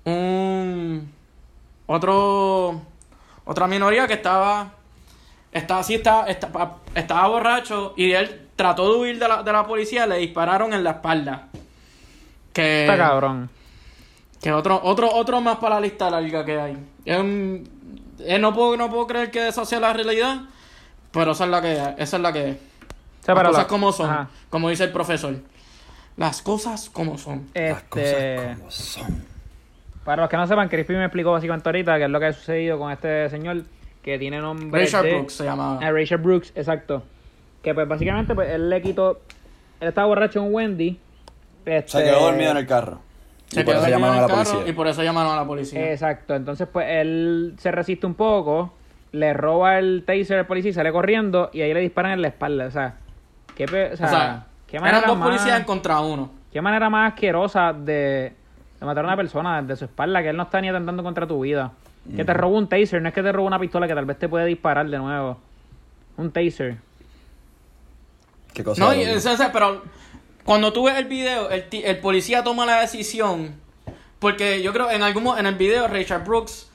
[0.06, 1.10] un
[1.86, 2.82] otro
[3.46, 4.72] otra minoría que estaba
[5.52, 9.66] estaba así estaba, estaba, estaba borracho y él trató de huir de la, de la
[9.68, 11.48] policía le dispararon en la espalda
[12.54, 13.50] que Está cabrón.
[14.42, 17.70] que otro otro otro más para la lista larga que hay Es un-
[18.20, 20.42] eh, no puedo no puedo creer que esa sea la realidad
[21.12, 22.58] pero esa es la que esa es la que es
[23.28, 24.30] las cosas como son Ajá.
[24.50, 25.36] como dice el profesor
[26.18, 29.33] las cosas como son Las Este, cosas como son.
[30.04, 32.34] Para los que no sepan, Crispy me explicó básicamente ahorita qué es lo que ha
[32.34, 33.64] sucedido con este señor
[34.02, 35.14] que tiene nombre Rayshard de...
[35.14, 37.04] Brooks se llamaba Ah, Rachel Brooks, exacto.
[37.62, 39.22] Que pues básicamente pues, él le quitó...
[39.80, 41.00] Él estaba borracho en Wendy.
[41.66, 43.00] Este, Se quedó dormido en el carro.
[43.48, 44.70] Se y por quedó eso llamaron a la carro policía.
[44.70, 45.92] Y por eso llamaron a la policía.
[45.92, 48.74] Exacto, entonces pues él se resiste un poco,
[49.14, 52.30] le roba el taser al policía y sale corriendo y ahí le disparan en la
[52.30, 52.96] espalda, o sea,
[53.56, 56.32] qué, o sea, o sea, qué manera eran dos más, policías en contra uno.
[56.52, 58.34] qué manera más asquerosa de,
[58.84, 61.26] de matar a una persona desde su espalda, que él no está ni atentando contra
[61.26, 61.72] tu vida.
[62.16, 64.20] Que te robó un taser, no es que te robó una pistola que tal vez
[64.20, 65.40] te puede disparar de nuevo.
[66.18, 66.76] Un taser.
[68.54, 68.84] Qué cosa.
[68.84, 69.84] No, o sea, pero
[70.44, 73.56] cuando tú ves el video, el, el policía toma la decisión.
[74.20, 76.70] Porque yo creo en algún en el video, Richard Brooks,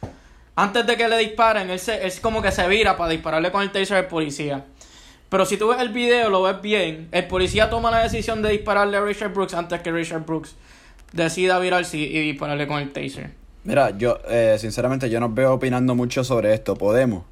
[0.56, 3.62] antes de que le disparen, él, se, él como que se vira para dispararle con
[3.62, 4.64] el taser al policía.
[5.28, 7.08] Pero si tú ves el video, lo ves bien.
[7.12, 10.56] El policía toma la decisión de dispararle a Richard Brooks antes que Richard Brooks
[11.12, 13.30] decida virarse y dispararle con el taser.
[13.64, 16.74] Mira, yo, eh, sinceramente, yo no veo opinando mucho sobre esto.
[16.76, 17.24] ¿Podemos?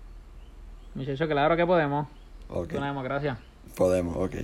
[0.95, 2.07] Muchachos, claro que podemos.
[2.49, 2.73] Ok.
[2.73, 3.39] Es una democracia.
[3.77, 4.35] Podemos, ok.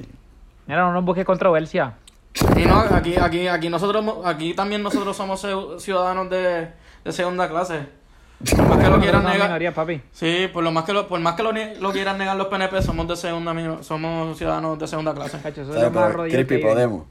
[0.66, 1.94] Mira, no nos busques controversia.
[2.56, 6.68] Y no, aquí, aquí, aquí nosotros, aquí también nosotros somos ciu- ciudadanos de,
[7.04, 7.80] de segunda clase.
[8.56, 9.48] Por más que lo quieran negar.
[9.48, 10.00] minorías, papi.
[10.12, 11.52] Sí, por lo más que lo, por más que lo,
[11.92, 13.52] quieran negar los PNP, somos de segunda
[13.84, 15.38] somos ciudadanos de segunda clase.
[15.40, 16.14] Cacho, eso es más
[16.56, 16.62] hay.
[16.62, 17.04] podemos.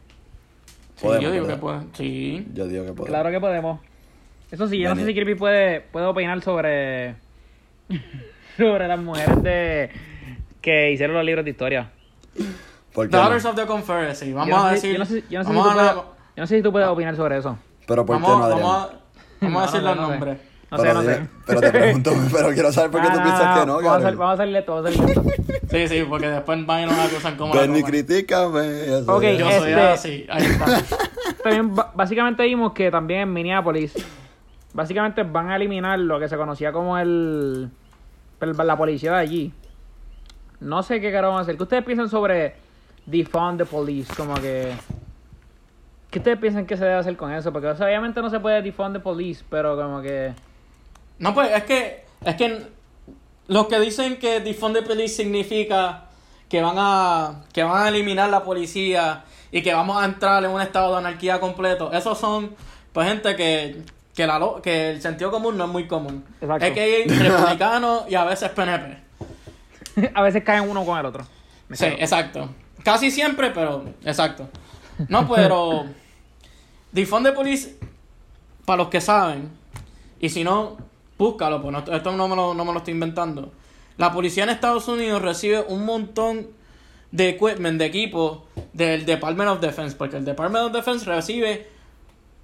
[1.02, 1.80] Sí, Podemos, yo digo que puede.
[1.94, 2.48] Sí.
[2.54, 3.08] Yo digo que podemos.
[3.08, 3.80] Claro que podemos.
[4.52, 7.16] Eso sí, yo no sé si Creepy puede, puede opinar sobre.
[8.58, 9.90] sobre las mujeres de.
[10.62, 11.90] que hicieron los libros de historia.
[12.94, 13.20] ¿Por qué no?
[13.24, 14.34] Daughters of the Confederacy.
[14.34, 14.94] Vamos yo no a sé- decir.
[14.94, 16.04] Yo no sé, yo no sé si tú a- puedes, yo
[16.38, 17.58] no sé si tú puedes opinar sobre eso.
[17.88, 18.62] Pero ¿por vamos, qué no, Adrián?
[18.62, 19.00] vamos a,
[19.42, 20.42] vamos No, a decir no los sé, no sé.
[20.72, 21.28] No pero, sé, no sé.
[21.46, 24.06] pero te pregunto, pero quiero saber por qué Ah, tú no, piensas que no, vamos,
[24.06, 25.68] a vamos a salir de esto, vamos a salir de esto.
[25.70, 27.92] Sí, sí, porque después van y nos acusan como la Benny, coma.
[27.92, 28.84] critícame.
[29.00, 29.38] eso Ok, es.
[29.40, 30.26] Yo soy Este- así.
[30.30, 30.66] Ahí está.
[31.44, 33.94] También básicamente vimos que también en Minneapolis
[34.74, 37.70] básicamente van a eliminar lo que se conocía como el,
[38.40, 39.54] el- la policía de allí.
[40.60, 41.58] No sé qué carajo van a hacer.
[41.58, 42.56] ¿Qué ustedes piensan sobre
[43.06, 44.14] defund the police?
[44.16, 44.72] Como que
[46.12, 47.52] ¿Qué ustedes piensan que se debe hacer con eso?
[47.52, 50.34] Porque o sea, obviamente no se puede defund the police, pero como que
[51.22, 52.64] No, pues es que, es que
[53.48, 56.06] los que dicen que defund the police significa
[56.50, 60.50] que van a, que van a eliminar la policía y que vamos a entrar en
[60.50, 62.56] un estado de anarquía completo, esos son
[62.92, 63.84] pues gente que,
[64.16, 66.26] que, la, que el sentido común no es muy común.
[66.42, 66.66] Exacto.
[66.66, 68.98] Es que hay republicanos y a veces PNP.
[70.16, 71.24] a veces caen uno con el otro.
[71.70, 72.50] Me Sí, exacto.
[72.84, 74.50] Casi siempre, pero exacto.
[75.08, 75.86] No, pero
[76.92, 77.78] Defund the Police,
[78.66, 79.52] para los que saben,
[80.20, 80.78] y si no,
[81.22, 83.52] búscalo, pues no- esto no me, lo, no me lo estoy inventando.
[83.98, 86.48] La policía en Estados Unidos recibe un montón
[87.12, 91.68] de equipment, de equipo del Department of Defense, porque el Department of Defense recibe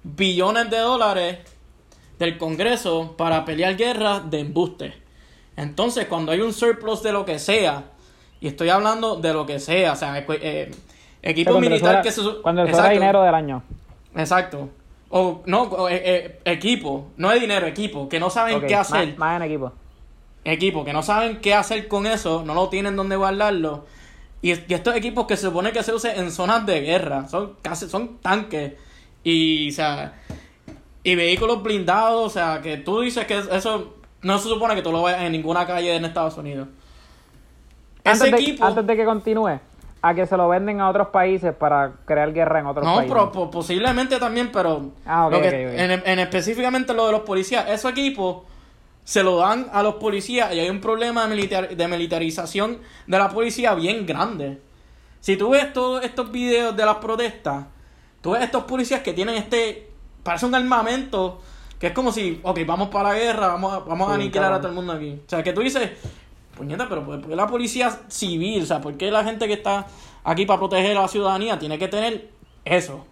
[0.04, 1.38] billones de dólares
[2.18, 4.94] del Congreso para pelear guerras de embuste.
[5.56, 7.84] Entonces, cuando hay un surplus de lo que sea,
[8.40, 10.70] y estoy hablando de lo que sea, o sea, eh,
[11.22, 12.22] equipo militar que se...
[12.42, 12.90] Cuando Exacto.
[12.90, 13.62] dinero del año.
[14.14, 14.68] Exacto.
[15.10, 19.16] O no, o, eh, eh, equipo, no es dinero, equipo, que no saben qué hacer.
[19.16, 19.72] Más, en equipo.
[20.44, 23.86] Equipo, que no saben qué hacer con eso, no lo tienen dónde guardarlo.
[24.42, 27.54] Y, y estos equipos que se supone que se usen en zonas de guerra, son
[27.62, 28.74] casi, son tanques.
[29.24, 30.14] Y, o sea,
[31.02, 34.92] y vehículos blindados, o sea, que tú dices que eso no se supone que tú
[34.92, 36.68] lo veas en ninguna calle en Estados Unidos.
[38.04, 38.64] Antes Ese de, equipo...
[38.64, 39.58] antes de que continúe,
[40.00, 43.12] a que se lo venden a otros países para crear guerra en otros No, países.
[43.12, 45.78] pero po- posiblemente también, pero Ah, ok, lo que- ok, ok.
[45.80, 48.42] En, en específicamente lo de los policías, esos equipos
[49.04, 53.18] se lo dan a los policías y hay un problema de, militar, de militarización de
[53.18, 54.60] la policía bien grande.
[55.20, 57.64] Si tú ves todos estos videos de las protestas,
[58.20, 59.90] tú ves estos policías que tienen este,
[60.22, 61.40] parece un armamento
[61.80, 64.58] que es como si, ok, vamos para la guerra, vamos a, vamos a aniquilar a
[64.58, 65.20] todo el mundo aquí.
[65.26, 65.90] O sea, que tú dices,
[66.58, 68.62] puñeta, pero ¿por qué la policía civil?
[68.62, 69.86] O sea, ¿por qué la gente que está
[70.24, 72.28] aquí para proteger a la ciudadanía tiene que tener
[72.64, 73.06] eso?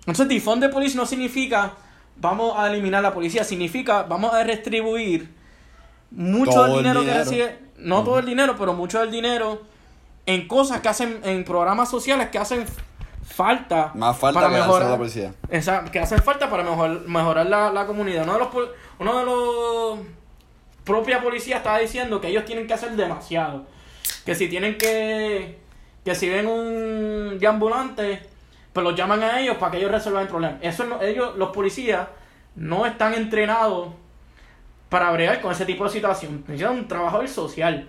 [0.00, 1.72] Entonces, defund the police no significa
[2.20, 5.32] vamos a eliminar la policía, significa vamos a restribuir
[6.10, 9.62] mucho Todo del el dinero, que recibe, no todo el dinero, pero mucho del dinero
[10.26, 12.64] en cosas que hacen, en programas sociales que hacen
[13.22, 15.34] falta Más falta para que mejorar la policía.
[15.50, 18.24] Exacto, que hacen falta para mejor, mejorar la, la comunidad.
[18.24, 18.48] Uno de los
[18.98, 19.98] uno de los
[20.88, 23.66] propia policía estaba diciendo que ellos tienen que hacer demasiado.
[24.24, 25.58] Que si tienen que
[26.04, 28.20] que si ven un ambulante,
[28.72, 30.58] pues los llaman a ellos para que ellos resuelvan el problema.
[30.62, 32.08] Eso no, ellos los policías
[32.56, 33.88] no están entrenados
[34.88, 36.44] para bregar con ese tipo de situación.
[36.48, 37.86] Necesitan un trabajador social.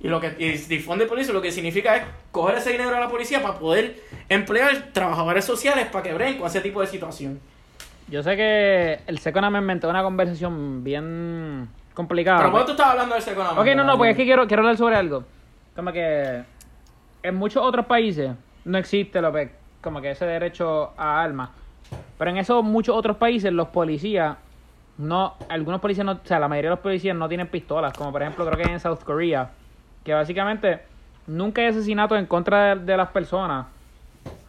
[0.00, 3.08] Y lo que y difunde policía lo que significa es coger ese dinero a la
[3.08, 7.40] policía para poder emplear trabajadores sociales para que breguen con ese tipo de situación.
[8.08, 12.38] Yo sé que el Second Amendment es una conversación bien complicada.
[12.38, 13.60] Pero ¿por qué tú estás hablando de ese economía?
[13.60, 15.24] Ok, no, no, porque es que quiero, quiero hablar sobre algo.
[15.74, 16.44] Como que
[17.22, 18.32] en muchos otros países
[18.64, 21.50] no existe lo que, como que ese derecho a armas.
[22.18, 24.36] Pero en esos muchos otros países los policías
[24.98, 28.12] no, algunos policías no, o sea, la mayoría de los policías no tienen pistolas, como
[28.12, 29.50] por ejemplo creo que en South Korea,
[30.04, 30.80] que básicamente
[31.26, 33.66] nunca hay asesinatos en contra de, de las personas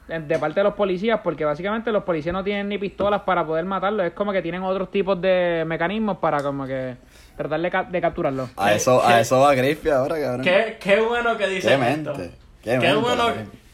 [0.08, 3.66] de parte de los policías, porque básicamente los policías no tienen ni pistolas para poder
[3.66, 6.96] matarlos, es como que tienen otros tipos de mecanismos para como que
[7.38, 8.50] tratar de, ca- de capturarlos.
[8.58, 10.42] A eso, a eso va Griffey ahora, cabrón.
[10.42, 11.86] Qué, qué bueno que dice Qué esto.
[12.14, 12.32] mente.
[12.64, 13.24] Qué, Qué mente, bueno.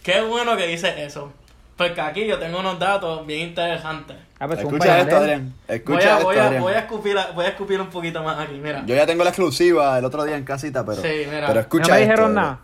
[0.03, 1.31] Qué bueno que dices eso.
[1.77, 4.15] Porque aquí yo tengo unos datos bien interesantes.
[4.39, 5.15] Ah, pues, Escucha esto.
[5.17, 5.53] Adrián.
[5.67, 6.61] Voy Escucha a, esto, voy, a, Adrián.
[6.61, 8.83] voy, a escupir, voy a escupir un poquito más aquí, mira.
[8.85, 11.01] Yo ya tengo la exclusiva el otro día en casita, pero.
[11.01, 11.47] Sí, mira.
[11.47, 12.59] Pero escucha no me dijeron nada.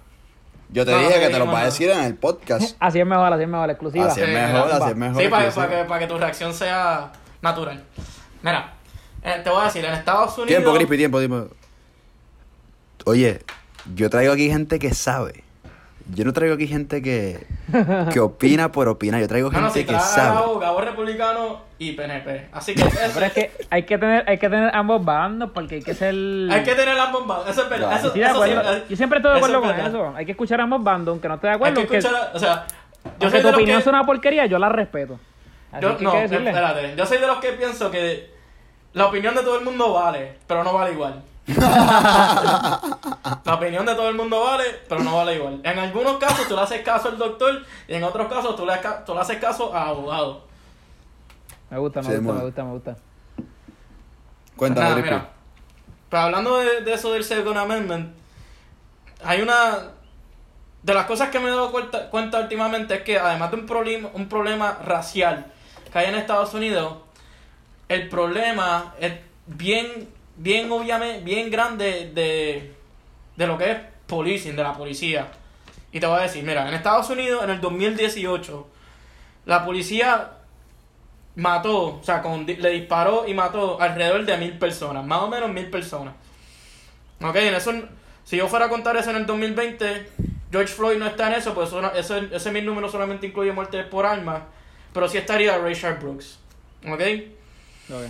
[0.71, 2.75] Yo te No, dije no que te lo vas a decir en el podcast.
[2.79, 4.05] Así es mejor, así es mejor, exclusiva.
[4.05, 4.77] Así es Sí, mejor, mira.
[4.77, 5.23] así es mejor.
[5.23, 7.81] Sí, para que, para que tu reacción sea natural.
[8.43, 8.73] Mira,
[9.23, 10.47] eh, te voy a decir, en Estados Unidos...
[10.47, 11.47] Tiempo, Crispy, tiempo, tiempo.
[13.05, 13.39] Oye,
[13.95, 15.43] yo traigo aquí gente que sabe.
[16.13, 17.45] Yo no traigo aquí gente que,
[18.12, 19.21] que opina por opinar.
[19.21, 20.38] Yo traigo No, gente no, si que trae sabe.
[20.39, 22.47] abogado republicano y PNP.
[22.51, 25.75] Así que eso- Pero es que hay que tener, hay que tener ambos bandos porque
[25.75, 26.15] hay que ser.
[26.51, 27.49] hay que tener ambos bandos.
[27.49, 27.89] Eso es verdad.
[27.89, 28.08] Claro.
[28.08, 28.88] Eso, de eso sí, acuerdo.
[28.89, 30.13] Yo siempre estoy de acuerdo con eso.
[30.15, 31.75] Hay que escuchar ambos bandos, aunque no esté de Hay acuerdo.
[31.82, 32.65] que porque- escuchar, o sea,
[33.19, 33.82] yo soy tu opinión que...
[33.82, 35.19] es una porquería, yo la respeto.
[35.71, 36.95] Así Yo, que no, hay que espérate.
[36.97, 38.32] Yo soy de los que pienso que
[38.99, 41.23] la opinión de todo el mundo vale, pero no vale igual.
[41.47, 42.81] la
[43.45, 45.62] opinión de todo el mundo vale, pero no vale igual.
[45.63, 48.73] En algunos casos tú le haces caso al doctor y en otros casos tú le,
[49.05, 50.41] tú le haces caso a abogado.
[51.69, 52.97] Me gusta, me Sí, gusta, me gusta, me gusta.
[54.57, 55.29] Cuéntame, mira.
[56.09, 58.13] Pero hablando de, de eso del Second Amendment,
[59.23, 59.91] hay una.
[60.83, 63.65] De las cosas que me he dado cuenta, cuenta últimamente es que además de un
[63.65, 65.45] problema, un problema racial
[65.89, 66.97] que hay en Estados Unidos,
[67.89, 69.13] el problema es
[69.47, 72.73] bien, bien obviamente, bien grande de,
[73.36, 75.30] de lo que es policing, de la policía.
[75.91, 78.67] Y te voy a decir, mira, en Estados Unidos en el 2018,
[79.45, 80.32] la policía
[81.36, 85.69] mató, o sea, le disparó y mató alrededor de mil personas, más o menos mil
[85.69, 86.13] personas.
[87.21, 87.73] Ok, en eso,
[88.23, 90.10] si yo fuera a contar eso en el 2020,
[90.52, 94.06] George Floyd no está en eso, pues eso ese, mil número solamente incluye muertes por
[94.06, 94.43] armas,
[94.93, 96.39] pero sí estaría Rayshard Brooks.
[96.88, 97.02] Ok,
[97.89, 98.04] Ok.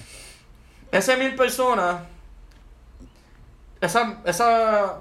[0.91, 2.01] ese mil personas,
[3.79, 4.99] esa, esa,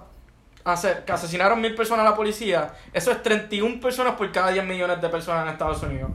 [1.05, 5.01] que asesinaron mil personas a la policía, eso es 31 personas por cada 10 millones
[5.01, 6.11] de personas en Estados Unidos.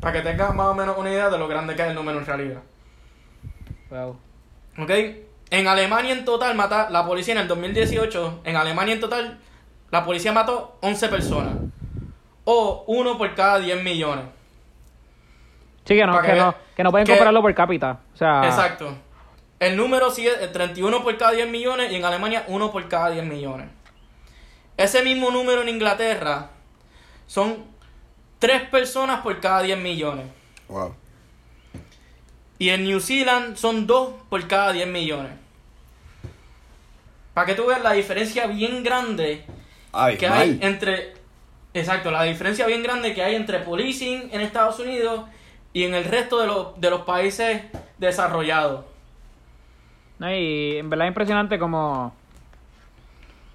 [0.00, 2.18] Para que tengas más o menos una idea de lo grande que es el número
[2.18, 2.60] en realidad.
[3.90, 4.18] Wow.
[4.78, 4.90] ¿Ok?
[5.50, 9.38] En Alemania en total, mata, la policía en el 2018, en Alemania en total,
[9.90, 11.54] la policía mató 11 personas.
[12.44, 14.24] O uno por cada 10 millones.
[15.84, 18.00] Sí, que no, que que no, que no pueden que- comprarlo por cápita.
[18.14, 18.94] O sea, Exacto.
[19.58, 23.10] El número sigue eh, 31 por cada 10 millones y en Alemania 1 por cada
[23.10, 23.68] 10 millones.
[24.76, 26.50] Ese mismo número en Inglaterra
[27.26, 27.64] son
[28.38, 30.26] 3 personas por cada 10 millones.
[30.68, 30.94] Wow.
[32.58, 35.32] Y en New Zealand son 2 por cada 10 millones.
[37.34, 39.44] Para que tú veas la diferencia bien grande
[40.18, 41.14] que hay entre.
[41.74, 45.22] Exacto, la diferencia bien grande que hay entre policing en Estados Unidos
[45.72, 47.62] y en el resto de los, de los países
[47.98, 48.84] desarrollados.
[50.18, 52.14] no, y en verdad es impresionante como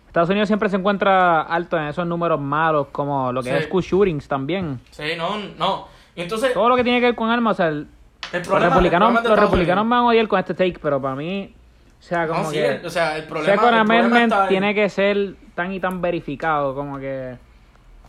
[0.08, 3.56] Estados Unidos siempre se encuentra alto en esos números malos, como lo que Sí.
[3.56, 4.80] es school shootings también.
[4.92, 5.88] Sí, no, no.
[6.16, 7.88] Y entonces, Todo lo que tiene que ver con armas, o sea, el-
[8.34, 11.54] el los republicanos, el los me van a odiar con este take, pero para mí,
[12.00, 12.82] o sea, como No, que...
[12.84, 16.74] o sea, el problema, Second el problema en- tiene que ser tan y tan verificado
[16.74, 17.38] como que...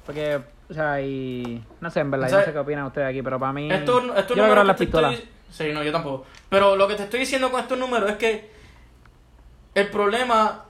[0.07, 0.38] Porque,
[0.70, 1.64] o sea, y...
[1.81, 3.70] No sé, en verdad, O yo no sé qué opinan ustedes aquí, pero para mí...
[3.70, 5.18] Esto, esto yo creo que las pistolas.
[5.50, 6.26] Sí, no, yo tampoco.
[6.50, 8.50] Pero lo que te estoy diciendo con estos números es que
[9.74, 10.64] el problema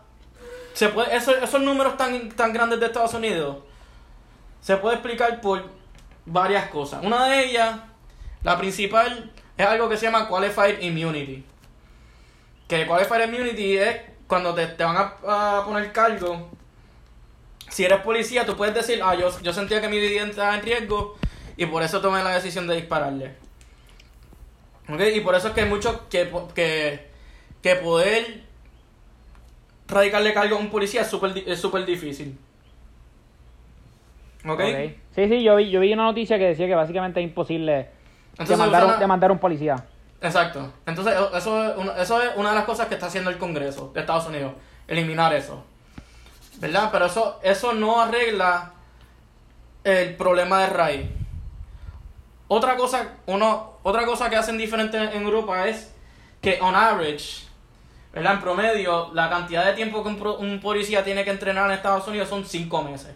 [0.72, 3.56] se puede esos, esos números tan, tan grandes de Estados Unidos
[4.60, 5.64] se puede explicar por
[6.26, 7.02] varias cosas.
[7.02, 7.80] Una de ellas,
[8.42, 11.44] la principal, es algo que se llama Qualified Immunity.
[12.68, 16.50] Que Qualified Immunity es cuando te, te van a, a poner cargo.
[17.68, 20.62] Si eres policía, tú puedes decir, ah, yo, yo sentía que mi vida estaba en
[20.62, 21.16] riesgo
[21.56, 23.34] y por eso tomé la decisión de dispararle.
[24.88, 25.00] ¿Ok?
[25.14, 27.08] Y por eso es que hay muchos que, que,
[27.62, 28.42] que poder
[29.86, 32.38] radicarle cargo a un policía es súper es súper difícil.
[34.44, 34.60] ¿Ok?
[34.60, 34.94] Ok.
[35.14, 37.90] Sí, sí, yo vi, yo vi una noticia que decía que básicamente es imposible
[38.32, 39.76] Entonces, demandar, demandar a un policía.
[40.20, 40.72] Exacto.
[40.86, 43.90] Entonces, eso es, una, eso es una de las cosas que está haciendo el Congreso
[43.92, 44.52] de Estados Unidos.
[44.86, 45.64] Eliminar eso.
[46.60, 46.88] ¿Verdad?
[46.92, 48.72] Pero eso, eso no arregla
[49.84, 51.06] el problema de raíz.
[52.48, 55.92] Otra cosa, uno, otra cosa que hacen diferente en Europa es
[56.40, 57.46] que on average,
[58.12, 58.34] ¿verdad?
[58.34, 61.76] En promedio, la cantidad de tiempo que un, pro- un policía tiene que entrenar en
[61.76, 63.14] Estados Unidos son cinco meses.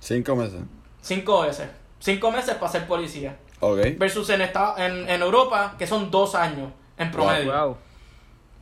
[0.00, 0.60] Cinco meses.
[1.00, 1.68] Cinco meses.
[1.98, 3.36] Cinco meses para ser policía.
[3.60, 3.78] Ok.
[3.96, 7.52] Versus en, esta- en, en Europa, que son dos años en promedio.
[7.52, 7.76] Wow.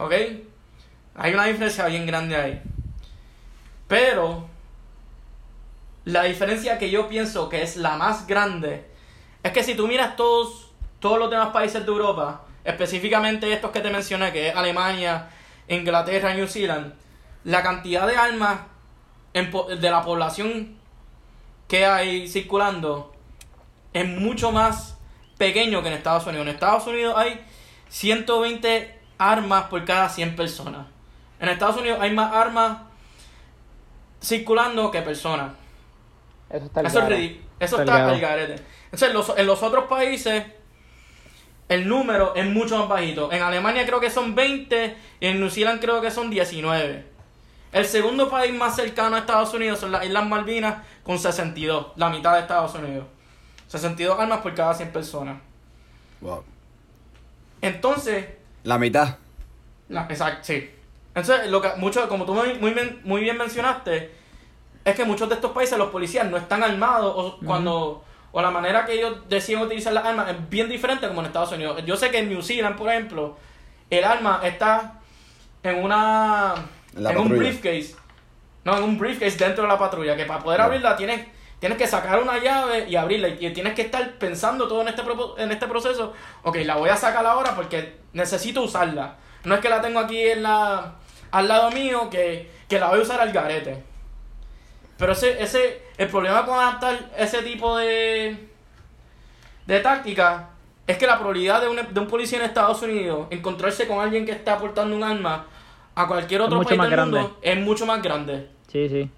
[0.07, 0.13] ¿Ok?
[1.17, 2.63] Hay una diferencia bien grande ahí.
[3.93, 4.49] Pero
[6.07, 8.87] la diferencia que yo pienso que es la más grande
[9.43, 13.81] es que si tú miras todos, todos los demás países de Europa, específicamente estos que
[13.81, 15.29] te mencioné, que es Alemania,
[15.69, 16.95] Inglaterra, New Zealand,
[17.45, 18.61] la cantidad de armas
[19.35, 20.79] en de la población
[21.69, 23.13] que hay circulando
[23.93, 24.97] es mucho más
[25.37, 26.47] pequeño que en Estados Unidos.
[26.47, 27.45] En Estados Unidos hay
[27.91, 30.87] 120 armas por cada 100 personas.
[31.39, 32.92] En Estados Unidos hay más armas
[34.23, 35.53] circulando que personas.
[36.51, 37.33] Eso está Eso es.
[37.61, 38.57] Eso Está al garete.
[38.85, 40.45] Entonces, en los, en los otros países,
[41.69, 43.33] el número es mucho más bajito.
[43.33, 47.07] En Alemania creo que son 20 y en New Zealand creo que son 19.
[47.73, 52.11] El segundo país más cercano a Estados Unidos son las Islas Malvinas con 62, la
[52.11, 53.07] mitad de Estados Unidos.
[53.69, 55.39] 62 armas por cada 100 personas.
[56.21, 56.45] Wow.
[57.63, 58.27] Entonces,
[58.65, 59.17] La mitad.
[59.89, 60.71] La- exacto, sí.
[61.15, 64.11] Entonces, lo que mucho, como tú muy, muy, bien, muy bien mencionaste,
[64.85, 68.03] es que muchos de estos países los policías no están armados o cuando
[68.33, 71.53] o la manera que ellos deciden utilizar las armas es bien diferente como en Estados
[71.53, 71.83] Unidos.
[71.85, 73.37] Yo sé que en New Zealand, por ejemplo,
[73.91, 75.01] el arma está
[75.63, 76.55] en una
[76.97, 77.95] En un briefcase.
[78.65, 81.27] No, en un briefcase dentro de la patrulla, que para poder abrirla tienes
[81.59, 85.03] tienes que sacar una llave y abrirla y tienes que estar pensando todo en este
[85.37, 86.15] en este proceso.
[86.43, 89.17] Ok, la voy a sacar ahora porque necesito usarla.
[89.45, 90.95] No es que la tengo aquí en la
[91.33, 93.83] al lado mío que, que la voy a usar al garete.
[94.97, 98.49] Pero ese, ese, el problema con adaptar ese tipo de,
[99.67, 100.51] de táctica
[100.87, 104.25] es que la probabilidad de un, de un policía en Estados Unidos encontrarse con alguien
[104.25, 105.47] que está portando un arma
[105.95, 107.19] a cualquier otro país del grande.
[107.21, 108.49] mundo es mucho más grande.
[108.69, 109.11] Sí, sí.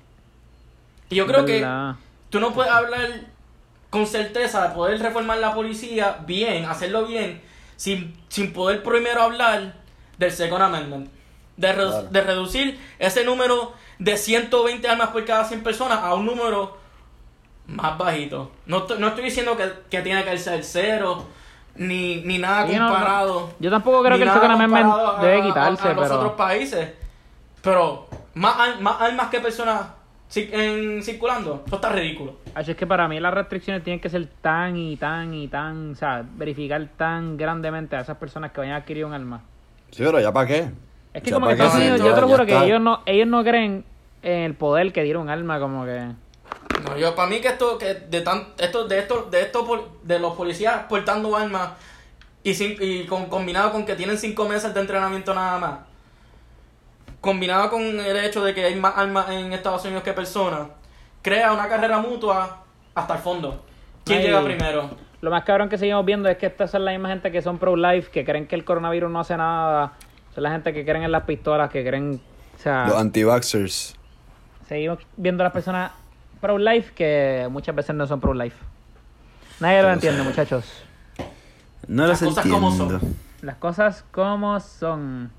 [1.10, 1.66] Y yo creo que
[2.30, 3.08] tú no puedes hablar
[3.90, 7.40] con certeza de poder reformar la policía bien, hacerlo bien,
[7.76, 9.74] sin, sin poder primero hablar
[10.18, 11.10] del Second Amendment.
[11.56, 12.08] De, redu- Claro.
[12.10, 16.76] de reducir ese número de 120 armas por cada 100 personas a un número
[17.66, 18.50] más bajito.
[18.66, 21.24] No, estoy- no estoy diciendo que, que tiene que ser cero,
[21.76, 23.50] ni, ni nada Yo no- comparado.
[23.60, 26.16] Yo tampoco creo que el Second Amendment comparado a- debe a- quitarse, a, los pero...
[26.16, 26.92] otros países.
[27.62, 29.82] Pero más, más armas que personas
[30.36, 32.36] en, circulando, eso está ridículo.
[32.54, 35.92] Hacho, es que para mí las restricciones tienen que ser tan y tan y tan,
[35.92, 39.42] o sea, verificar tan grandemente a esas personas que vayan a adquirir un arma.
[39.90, 40.70] Sí, pero ya para qué.
[41.14, 43.26] Es que como en para Estados Unidos, yo te lo juro que ellos no, ellos
[43.28, 43.84] no creen
[44.22, 46.00] en el poder que diera un arma, como que...
[46.84, 50.18] No, yo para mí que esto que de tan esto de esto de esto de
[50.18, 51.70] los policías portando armas
[52.42, 55.78] y sin- y con, combinado con que tienen cinco meses de entrenamiento nada más
[57.20, 60.68] combinado con el hecho de que hay más armas en Estados Unidos que personas
[61.22, 63.64] crea una carrera mutua hasta el fondo
[64.04, 64.26] quién Ay.
[64.26, 64.90] llega primero
[65.22, 67.56] Lo más cabrón que seguimos viendo es que estas son la misma gente que son
[67.58, 69.92] pro-life, que creen que el coronavirus no hace nada.
[70.34, 72.20] Son la gente que creen en las pistolas, que creen...
[72.58, 73.94] O sea, Los anti-vaxxers.
[74.68, 75.92] seguimos viendo a las personas
[76.40, 78.56] pro-life que muchas veces no son pro-life.
[79.60, 80.64] Nadie lo entiende, muchachos.
[81.86, 83.00] No Las cosas como son.
[83.42, 85.30] Las cosas como son.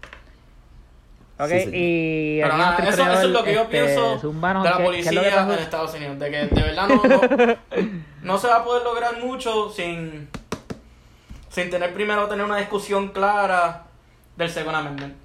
[1.37, 4.69] Ok, Sí, y pero nada, eso, eso es lo que yo pienso este, Zumbanos, de
[4.69, 7.03] la ¿qué- qué es lo que policía en Estados Unidos de que de verdad no,
[7.03, 7.55] no,
[8.23, 10.29] no se va a poder lograr mucho sin
[11.49, 13.84] sin tener primero tener una discusión clara
[14.37, 15.15] del Second Amendment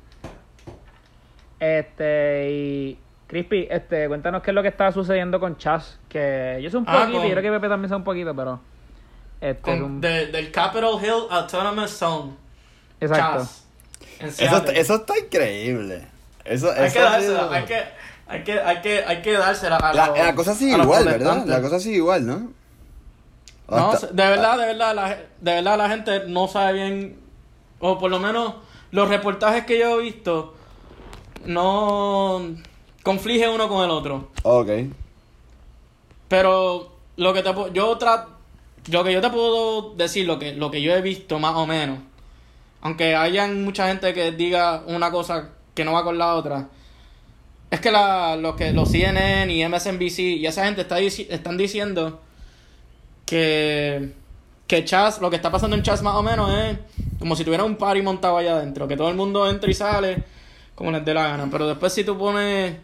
[1.58, 5.98] Este, y Crispy, este, cuéntanos qué es lo que está sucediendo con Chas.
[6.08, 8.34] Que yo sé un Ah, poquito, con- y creo que Pepe también sabe un poquito,
[8.34, 8.60] pero.
[9.40, 12.32] Este, Con- es un- de- del Capitol Hill Autonomous Zone
[13.00, 13.38] exacto.
[13.40, 13.64] CHAZ,
[14.20, 16.06] en Eso, eso está increíble.
[16.44, 17.82] Eso, hay eso que ha dársela sido- hay que
[18.26, 21.44] hay que hay que hay que dársela a La, los- la cosa sigue igual, ¿verdad?
[21.46, 22.52] La cosa sigue igual, ¿no?
[23.68, 27.20] No, de verdad, de verdad, la, de verdad la gente no sabe bien,
[27.78, 28.54] o por lo menos
[28.92, 30.54] los reportajes que yo he visto,
[31.44, 32.42] no
[33.02, 34.30] conflige uno con el otro.
[34.42, 34.68] Ok.
[36.28, 38.28] Pero lo que te yo tra
[38.90, 41.66] lo que yo te puedo decir, lo que, lo que yo he visto más o
[41.66, 41.98] menos,
[42.80, 46.68] aunque hayan mucha gente que diga una cosa que no va con la otra,
[47.70, 51.56] es que la, los que los CNN y MSNBC y esa gente está dici- están
[51.56, 52.20] diciendo
[53.26, 54.14] que
[54.66, 56.78] que Chas, lo que está pasando en Chas más o menos es
[57.20, 60.24] como si tuviera un party montado allá adentro, que todo el mundo entra y sale
[60.74, 61.46] como les dé la gana.
[61.52, 62.74] Pero después si tú pones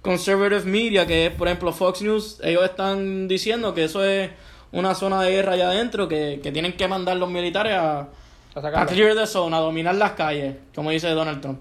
[0.00, 4.30] conservative media, que es por ejemplo Fox News, ellos están diciendo que eso es
[4.72, 8.08] una zona de guerra allá adentro, que, que tienen que mandar los militares a,
[8.54, 11.60] A clear the zone, a dominar las calles, como dice Donald Trump.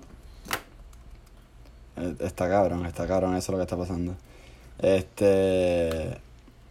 [1.98, 4.16] Eh, Está cabrón, está cabrón, eso es lo que está pasando.
[4.80, 6.18] Este.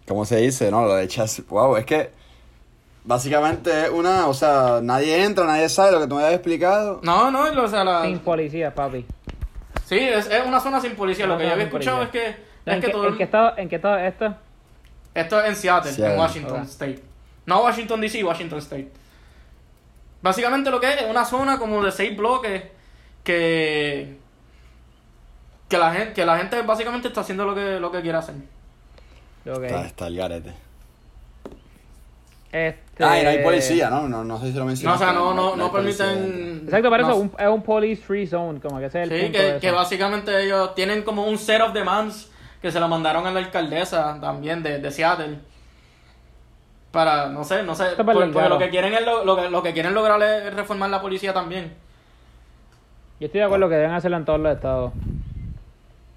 [0.07, 0.71] ¿Cómo se dice?
[0.71, 1.43] No, lo de chas.
[1.49, 2.11] Wow, es que.
[3.09, 4.27] Básicamente es una.
[4.29, 7.01] O sea, nadie entra, nadie sabe lo que tú me habías explicado.
[7.03, 9.07] No, no, o sea, la- Sin policía, papi.
[9.87, 11.27] sí, es, es una zona sin policía.
[11.27, 12.37] Lo que yo había escuchado es que, es
[12.67, 14.35] ¿En, que qué, todo en el- qué estado, ¿En qué estado es esto?
[15.15, 16.13] Esto es en Seattle, Seattle.
[16.15, 16.63] en Washington.
[16.65, 17.03] State.
[17.47, 18.93] No Washington DC, Washington State.
[20.21, 22.63] Básicamente lo que es es una zona como de seis bloques
[23.25, 24.19] que
[25.67, 28.35] que la gente que la gente básicamente está haciendo lo que lo que quiere hacer.
[29.47, 30.53] Está el garete.
[32.51, 33.05] Este...
[33.05, 34.09] Ah, y no hay policía, ¿no?
[34.09, 35.05] No, no sé si lo No, o mencionaste.
[35.05, 36.63] sea, no, no, no policía permiten.
[36.65, 39.19] Exacto, para no- eso un- es un police free zone, como que ese es el
[39.19, 42.31] Sí, punto que, básicamente ellos tienen como un set of demands
[42.63, 45.39] que se lo mandaron a la alcaldesa también de, de Seattle.
[46.91, 47.85] Para, no sé, no sé.
[47.97, 50.89] Por- porque lo que quieren es lo, lo que, lo que quieren lograr es reformar
[50.91, 51.75] la policía también.
[53.21, 54.93] Yo estoy de acuerdo que deben hacerlo en todos los estados.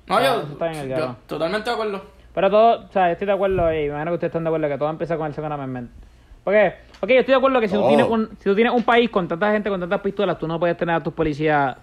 [0.08, 1.16] No, Ah, yo, eso está en el yo garo.
[1.28, 2.02] totalmente de acuerdo.
[2.34, 4.68] Pero todo, o sea, estoy de acuerdo y me imagino que ustedes están de acuerdo
[4.70, 5.92] que todo empieza con el Second Amendment.
[6.44, 8.84] Porque, ok, yo estoy de acuerdo que si tú, tienes un, si tú tienes un
[8.84, 11.76] país con tanta gente con tantas pistolas, tú no puedes tener a tus policías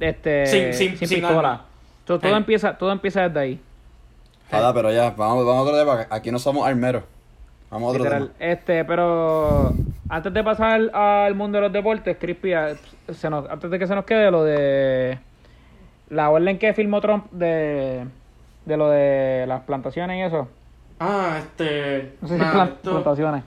[0.00, 1.60] este, Sin- sin- sin pistolas.
[2.06, 3.60] So, todo, empieza, todo empieza desde ahí.
[4.50, 6.06] Joda, pero ya, vamos, vamos a otro tema.
[6.10, 7.04] Aquí no somos armeros.
[7.70, 8.30] Vamos a otro Literal.
[8.32, 8.50] tema.
[8.52, 9.72] Este, pero
[10.08, 12.74] antes de pasar al mundo de los deportes, Crispy, a-
[13.12, 15.18] se nos, antes de que se nos quede lo de
[16.10, 18.04] la orden que firmó Trump de,
[18.66, 20.48] de lo de las plantaciones y eso.
[21.00, 22.16] Ah, este.
[22.20, 23.44] No sé si nada, esto- plantaciones.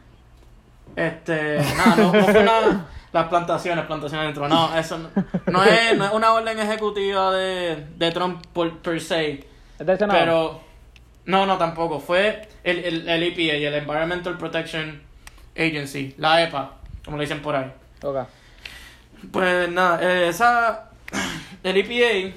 [0.95, 2.87] Este, nada, no, no fue nada.
[3.11, 4.47] Las plantaciones, plantaciones dentro.
[4.49, 5.09] No, eso no,
[5.47, 9.47] no es, no es una orden ejecutiva de, de Trump por, per se.
[9.77, 10.61] Pero,
[11.25, 11.99] no, no, tampoco.
[11.99, 15.01] Fue el, el, el EPA, el Environmental Protection
[15.55, 16.73] Agency, la EPA,
[17.05, 17.71] como le dicen por ahí.
[19.31, 20.89] Pues nada, eh, esa.
[21.63, 22.35] El EPA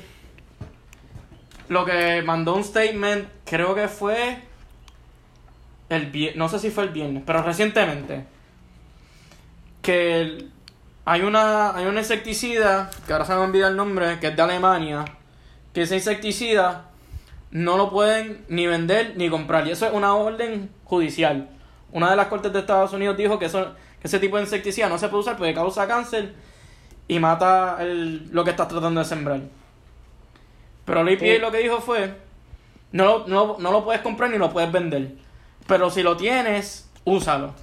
[1.69, 4.39] lo que mandó un statement, creo que fue.
[5.89, 8.25] El no sé si fue el viernes, pero recientemente.
[9.89, 10.45] Que
[11.07, 14.43] hay una hay una insecticida, que ahora se me olvida el nombre, que es de
[14.43, 15.07] Alemania.
[15.73, 16.91] Que ese insecticida
[17.53, 19.67] no lo pueden ni vender ni comprar.
[19.67, 21.49] Y eso es una orden judicial.
[21.91, 24.91] Una de las cortes de Estados Unidos dijo que, eso, que ese tipo de insecticida
[24.91, 26.35] no se puede usar porque causa cáncer
[27.09, 29.41] y mata el- lo que estás tratando de sembrar.
[30.85, 32.15] Pero el EPA lo que dijo fue,
[32.93, 35.13] no, no, no lo puedes comprar ni lo puedes vender.
[35.67, 37.55] Pero si lo tienes, úsalo.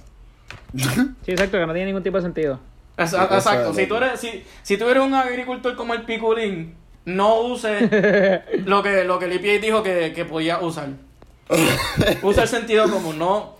[1.24, 2.60] Sí, exacto, que no tiene ningún tipo de sentido.
[2.96, 7.82] Exacto, si tú, eres, si, si tú eres un agricultor como el Piculín, no uses
[8.64, 10.88] lo que, lo que el EPA dijo que, que podía usar.
[12.22, 13.56] Usa el sentido común, no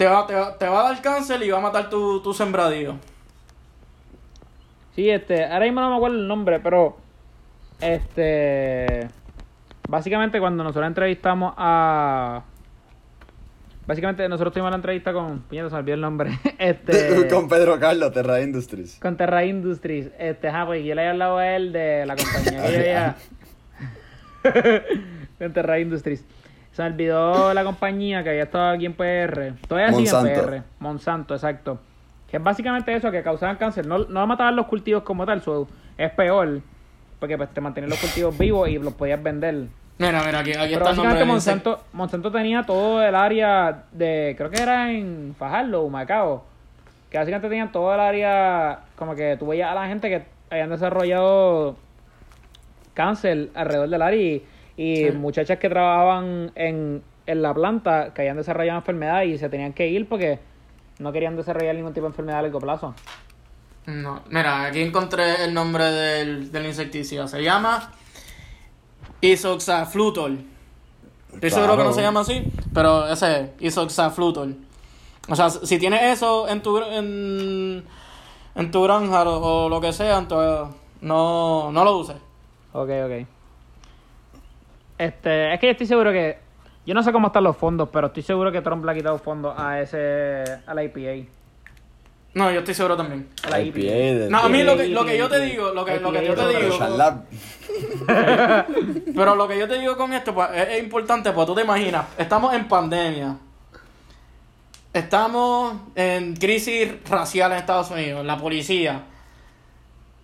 [0.00, 2.32] te va, te, va, te va a dar cáncer y va a matar tu, tu
[2.32, 2.96] sembradío.
[4.94, 6.96] Sí, este, ahora mismo no me acuerdo el nombre, pero
[7.82, 9.08] este
[9.86, 12.44] básicamente cuando nosotros entrevistamos a
[13.90, 17.80] básicamente nosotros tuvimos la entrevista con puñeta se me olvidó el nombre este Con Pedro
[17.80, 19.00] Carlos, Terra Industries.
[19.00, 22.62] con Terra Industries este ajá pues yo le había hablado a él de la compañía
[22.62, 23.16] que yo había
[25.38, 26.24] con Terra Industries.
[26.70, 30.40] Se me olvidó la compañía que había estado aquí en PR todavía sigue en.
[30.40, 31.80] PR Monsanto exacto.
[32.30, 33.88] Que es básicamente eso que causaban cáncer.
[33.88, 35.66] No, no mataban los cultivos como tal so,
[35.98, 36.60] es peor
[37.18, 39.66] porque pues te mantenían los cultivos vivos y los podías vender
[40.00, 44.50] Mira, mira, aquí, aquí pero está básicamente Monsanto, Monsanto tenía todo el área de, creo
[44.50, 46.44] que era en Fajardo, Macao,
[47.10, 50.70] que básicamente tenían todo el área, como que tú veías a la gente que habían
[50.70, 51.76] desarrollado
[52.94, 54.44] cáncer alrededor del área y,
[54.76, 55.12] y Sí.
[55.12, 59.88] muchachas que trabajaban en, en la planta que habían desarrollado enfermedad y se tenían que
[59.88, 60.38] ir porque
[60.98, 62.94] no querían desarrollar ningún tipo de enfermedad a largo plazo.
[63.86, 67.26] No, mira, aquí encontré el nombre del, del insecticida.
[67.28, 67.90] Se llama
[69.20, 70.44] Isoxaflutol.
[71.34, 72.44] Estoy seguro que no se llama así,
[72.74, 74.56] pero ese es Isoxaflutol.
[75.28, 77.84] O sea, si tienes eso en tu en,
[78.54, 82.16] en tu granja o, o lo que sea, entonces no, no lo uses.
[82.72, 83.26] Ok, ok.
[84.98, 86.38] Este, es que yo estoy seguro que.
[86.86, 89.18] Yo no sé cómo están los fondos, pero estoy seguro que Trump le ha quitado
[89.18, 90.44] fondos a ese.
[90.66, 91.28] a la IPA.
[92.32, 93.28] No, yo estoy seguro también.
[93.48, 96.12] La IPA No, a mí lo que, lo que yo te digo, lo que, lo
[96.12, 96.78] que yo te digo,
[99.14, 101.62] Pero lo que yo te digo con esto pues, es, es importante, pues tú te
[101.62, 103.36] imaginas, estamos en pandemia.
[104.92, 109.02] Estamos en crisis racial en Estados Unidos, la policía.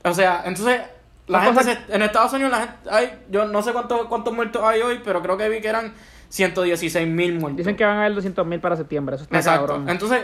[0.04, 0.80] O sea, entonces,
[1.28, 4.62] la gente se- en Estados Unidos, la gente, hay, yo no sé cuántos cuántos muertos
[4.64, 5.94] hay hoy, pero creo que vi que eran
[6.28, 7.58] 116 mil muertos.
[7.58, 9.14] Dicen que van a haber 200 mil para septiembre.
[9.14, 9.66] Eso está Exacto.
[9.66, 9.88] cabrón.
[9.88, 10.22] Entonces,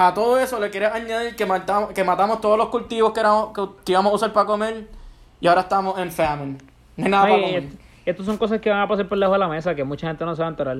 [0.00, 3.50] a todo eso le quieres añadir que matamos, que matamos todos los cultivos que, éramos,
[3.84, 4.86] que, íbamos a usar para comer
[5.40, 6.58] y ahora estamos en famine.
[6.96, 7.62] No hay nada Ay, para comer.
[7.64, 10.06] est- Estas son cosas que van a pasar por lejos de la mesa que mucha
[10.06, 10.78] gente no se va a enterar.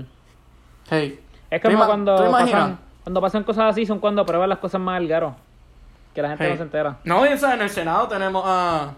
[0.91, 1.21] Hey.
[1.51, 4.97] Es ¿Tú como cuando pasan, cuando pasan cosas así, son cuando prueban las cosas más
[4.97, 5.35] al garo.
[6.15, 6.51] Que la gente Hey.
[6.53, 6.97] no se entera.
[7.05, 8.93] No, y en el Senado tenemos a.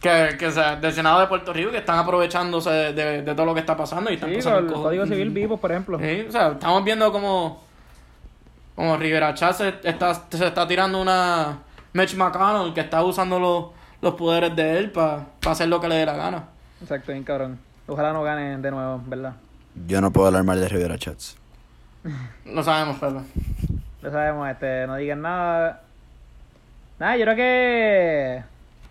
[0.00, 3.46] Que, que sea, del Senado de Puerto Rico que están aprovechándose de, de- de todo
[3.46, 5.98] lo que está pasando y están Sí, pasando el Código Civil vivo, por ejemplo.
[5.98, 7.62] Sí, o sea, estamos viendo como.
[8.74, 11.58] Como Rivera se está, se está tirando una.
[11.92, 13.66] Mitch McConnell que está usando los,
[14.00, 16.44] los poderes de él para hacer lo que le dé la gana.
[16.80, 17.58] Exacto, bien cabrón.
[17.86, 19.34] Ojalá no ganen de nuevo, ¿verdad?
[19.86, 21.36] Yo no puedo hablar mal de Rivera Chats.
[22.44, 23.20] No sabemos, Pepe.
[24.02, 25.82] Lo sabemos, este, no digan nada.
[26.98, 28.42] Nada, yo creo que.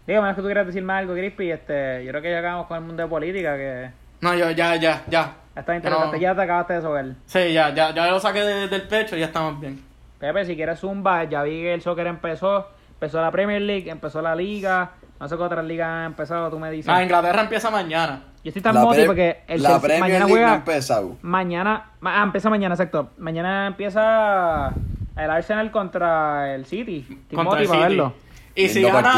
[0.07, 2.67] Digo, menos que tú quieras decir más algo, Crispy, este, yo creo que ya acabamos
[2.67, 3.89] con el mundo de política, que
[4.21, 5.35] No, yo ya, ya, ya.
[5.55, 6.17] Está interesante.
[6.17, 6.21] No.
[6.21, 7.15] Ya te acabaste de sober.
[7.25, 9.83] Sí, ya, ya, ya lo saqué de- del pecho y ya estamos bien.
[10.19, 12.67] Pepe, si quieres zumba, ya vi que el soccer empezó.
[12.93, 14.91] Empezó la Premier League, empezó la Liga.
[15.19, 16.89] No sé qué otras ligas han empezado, tú me dices.
[16.89, 18.23] Ah, Inglaterra empieza mañana.
[18.43, 20.55] Yo estoy tan moti porque el la Chelsea Premier mañana League no ha juega.
[20.55, 21.15] empezado.
[21.21, 23.09] Mañana, ma- ah, empieza mañana, exacto.
[23.19, 24.73] Mañana empieza
[25.17, 27.05] el Arsenal contra el City.
[27.09, 27.89] Estoy Contra el para City.
[27.97, 28.13] verlo.
[28.55, 29.13] Y si, gana,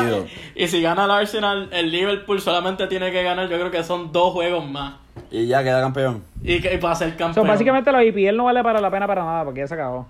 [0.56, 4.12] y si gana el Arsenal, el Liverpool solamente tiene que ganar, yo creo que son
[4.12, 4.96] dos juegos más.
[5.32, 6.24] Y ya queda campeón.
[6.42, 7.48] Y, que, y para ser So, campeón.
[7.48, 10.08] básicamente la IPL no vale para la pena para nada porque ya se acabó.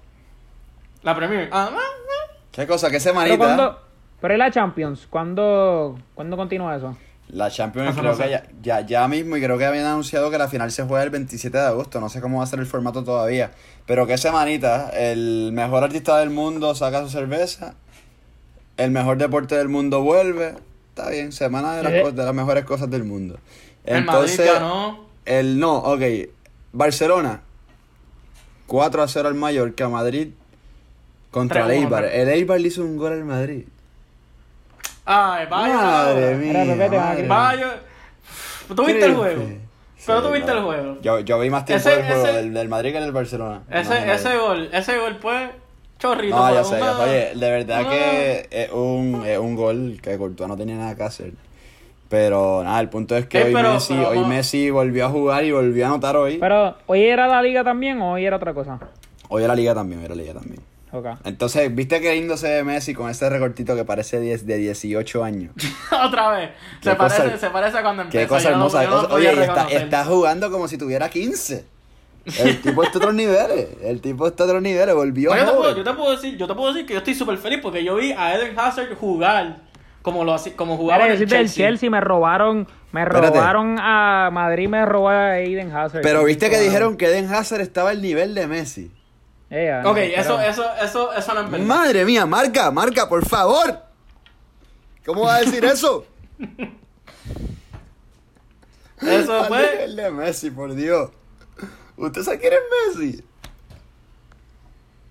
[1.03, 1.49] La Premier.
[1.51, 2.35] Ah, ah, ah.
[2.51, 2.87] ¿Qué cosa?
[2.87, 3.37] ¿Qué Pero semanita?
[3.37, 3.79] cuando,
[4.21, 5.07] pero ¿y la Champions?
[5.09, 6.95] ¿Cuándo, ¿cuándo continúa eso?
[7.29, 8.23] La Champions creo no sé.
[8.25, 11.03] que ya, ya, ya mismo y creo que habían anunciado que la final se juega
[11.03, 11.99] el 27 de agosto.
[11.99, 13.51] No sé cómo va a ser el formato todavía.
[13.85, 14.89] Pero qué semanita.
[14.89, 17.73] El mejor artista del mundo saca su cerveza.
[18.77, 20.53] El mejor deporte del mundo vuelve.
[20.89, 22.11] Está bien, semana de las, Eh.
[22.11, 23.39] de las mejores cosas del mundo.
[23.85, 25.05] El Madrid Entonces, ganó.
[25.25, 26.01] el no, ok.
[26.71, 27.41] Barcelona
[28.67, 30.29] 4 a 0 al Mallorca, Madrid
[31.31, 32.03] contra el 3-1, Eibar.
[32.03, 32.09] ¿no?
[32.09, 33.65] El Eibar le hizo un gol al Madrid.
[35.05, 35.73] Ay, vaya.
[35.75, 36.75] Madre mía.
[36.89, 37.27] Madre.
[37.27, 37.79] Vaya.
[38.73, 39.43] ¿Tú viste el juego?
[40.05, 40.59] Pero Sí, tú viste claro.
[40.59, 41.01] el juego.
[41.01, 43.61] Yo, yo vi más tiempo Ese- del juego ese- del, del Madrid que del Barcelona.
[43.69, 44.13] Ese, Imagínate.
[44.15, 45.49] ese gol, ese gol pues
[45.99, 46.35] chorrito.
[46.35, 47.03] No, ya sé, ya una- sé.
[47.03, 50.95] Oye, de verdad una- que es un, es un gol que Courtois no tenía nada
[50.95, 51.31] que hacer.
[52.13, 55.07] Pero nada, el punto es que Eh, hoy, pero- Messi, pero hoy vamos- Messi volvió
[55.07, 56.37] a jugar y volvió a anotar hoy.
[56.37, 58.79] Pero, ¿hoy era la liga también o hoy era otra cosa?
[59.29, 60.61] Hoy era Liga también, hoy era Liga también.
[60.91, 61.07] Ok.
[61.25, 65.23] Entonces, ¿viste qué lindo se ve Messi con ese recortito que parece 10 de 18
[65.23, 65.53] años?
[66.05, 66.51] Otra vez.
[66.83, 68.19] Se parece, se parece a cuando empezó.
[68.21, 68.83] Qué cosa no- hermosa.
[68.83, 71.65] no lo Oye, está, está jugando como si tuviera 15.
[72.37, 73.69] El tipo está a otros niveles.
[73.81, 74.93] El tipo está a otros niveles.
[74.93, 75.61] Volvió Oye, yo, te joven.
[75.63, 77.83] puedo, yo te puedo decir, yo te puedo decir que yo estoy súper feliz porque
[77.83, 79.57] yo vi a Eden Hazard jugar
[80.03, 81.89] como lo como jugaba Mira, en yo el soy del Chelsea.
[81.89, 83.27] Me robaron, me Espérate.
[83.35, 86.01] robaron a Madrid, me robó a Aiden Hazard.
[86.03, 88.91] Pero viste que dijeron que Eden Hazard estaba al nivel de Messi.
[89.49, 91.65] Eh, ya, Ok, no, eso, eso, eso, eso no es verdad.
[91.65, 93.79] Madre mía, marca, marca, por favor.
[95.05, 96.05] ¿Cómo va a decir eso?
[99.01, 99.71] Eso Al fue.
[99.71, 101.11] nivel de Messi, por Dios.
[101.97, 102.59] ¿Usted sabe quién es
[102.97, 103.23] Messi?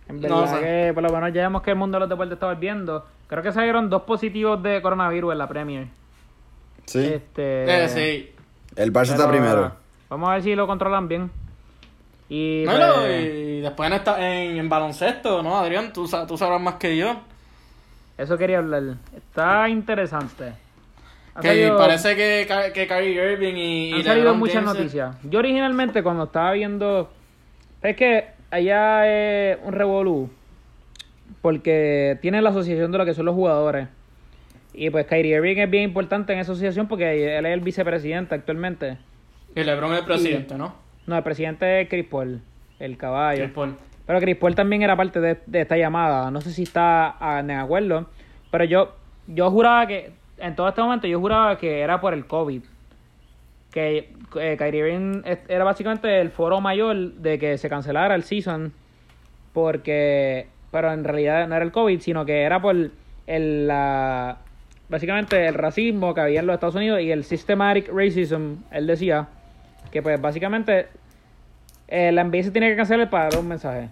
[0.08, 0.60] En No verdad sé.
[0.64, 3.06] que por lo menos ya vemos que el mundo de los deportes está volviendo.
[3.32, 5.86] Creo que salieron dos positivos de coronavirus en la Premier.
[6.84, 6.98] Sí.
[7.02, 8.34] Este, Eh, sí.
[8.76, 9.72] El Barça está primero.
[10.10, 11.30] Vamos a ver si lo controlan bien.
[12.28, 15.94] Y, No, pues, no, y después en, esta, en, en baloncesto, ¿no, Adrián?
[15.94, 17.22] Tú, tú sabrás más que yo.
[18.18, 18.82] eso quería hablar.
[19.16, 20.52] Está interesante.
[21.34, 25.16] Ha Que salido- parece que, que Kyrie Irving y, y Han salido muchas James- noticias.
[25.22, 27.10] Yo originalmente cuando estaba viendo...
[27.80, 30.28] Es que allá es un revolú.
[31.42, 33.88] Porque tiene la asociación de lo que son los jugadores.
[34.72, 38.34] Y pues Kyrie Irving es bien importante en esa asociación porque él es el vicepresidente
[38.34, 38.96] actualmente.
[39.54, 40.74] Y LeBron es el presidente, ¿no?
[41.06, 42.40] No, el presidente es Chris Paul,
[42.78, 43.42] el caballo.
[43.42, 43.76] Chris Paul.
[44.06, 46.30] Pero Chris Paul también era parte de, de esta llamada.
[46.30, 48.06] No sé si está ah, en acuerdo.
[48.50, 48.94] Pero yo,
[49.26, 52.62] yo juraba que, en todo este momento, yo juraba que era por el COVID.
[53.70, 58.72] Que eh, Kyrie Irving era básicamente el foro mayor de que se cancelara el season.
[59.52, 62.74] Porque, pero en realidad no era el COVID, sino que era por
[63.26, 64.38] el, la,
[64.88, 69.28] básicamente el racismo que había en los Estados Unidos y el systematic racism, él decía,
[69.92, 70.88] que pues básicamente
[71.88, 73.88] eh, la NBA se tiene que cancelar para dar un mensaje.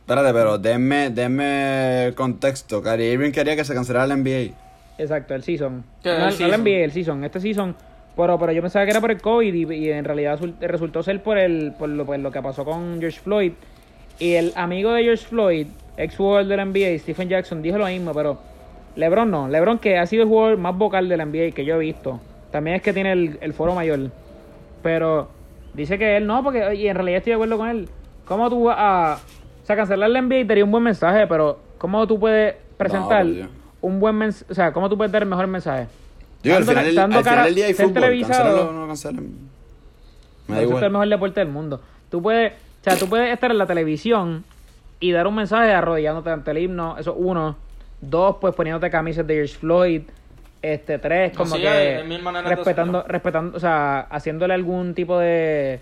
[0.00, 2.82] Espérate, pero denme, denme contexto.
[2.82, 4.54] Kyrie Irving quería que se cancelara la NBA.
[4.98, 5.82] Exacto, el season.
[6.02, 6.58] ¿Qué, no, el no la?
[6.58, 7.24] NBA, el season.
[7.24, 7.74] Este season.
[8.16, 11.02] Pero, pero yo pensaba que era por el COVID y, y en realidad sul- resultó
[11.02, 13.52] ser por el por lo, por lo que pasó con George Floyd.
[14.18, 15.66] Y el amigo de George Floyd,
[15.96, 18.38] ex jugador de la NBA, Stephen Jackson, dijo lo mismo, pero
[18.96, 19.48] LeBron no.
[19.48, 22.20] LeBron que ha sido el jugador más vocal de la NBA que yo he visto.
[22.50, 24.10] También es que tiene el, el foro mayor.
[24.82, 25.28] Pero
[25.72, 27.88] dice que él no, porque y en realidad estoy de acuerdo con él.
[28.26, 29.18] ¿Cómo tú vas a...
[29.62, 33.26] O sea, cancelar la NBA daría un buen mensaje, pero ¿cómo tú puedes presentar
[33.80, 34.52] un buen mensaje?
[34.52, 35.86] O sea, ¿cómo tú puedes dar el mejor mensaje?
[36.42, 37.94] Digo, al final, dando al final del día hay fútbol.
[37.94, 38.72] televisado.
[38.72, 39.32] No cancelen.
[40.46, 40.92] Me da Eso es el igual.
[40.92, 41.80] mejor deporte del mundo.
[42.10, 44.44] Tú puedes, o sea, tú puedes estar en la televisión
[45.08, 47.56] y dar un mensaje arrodillándote ante el himno, eso uno.
[48.00, 50.02] Dos, pues poniéndote camisas de George Floyd.
[50.62, 55.80] Este, tres, como Sí, que mil de respetando, respetando, o sea, haciéndole algún tipo de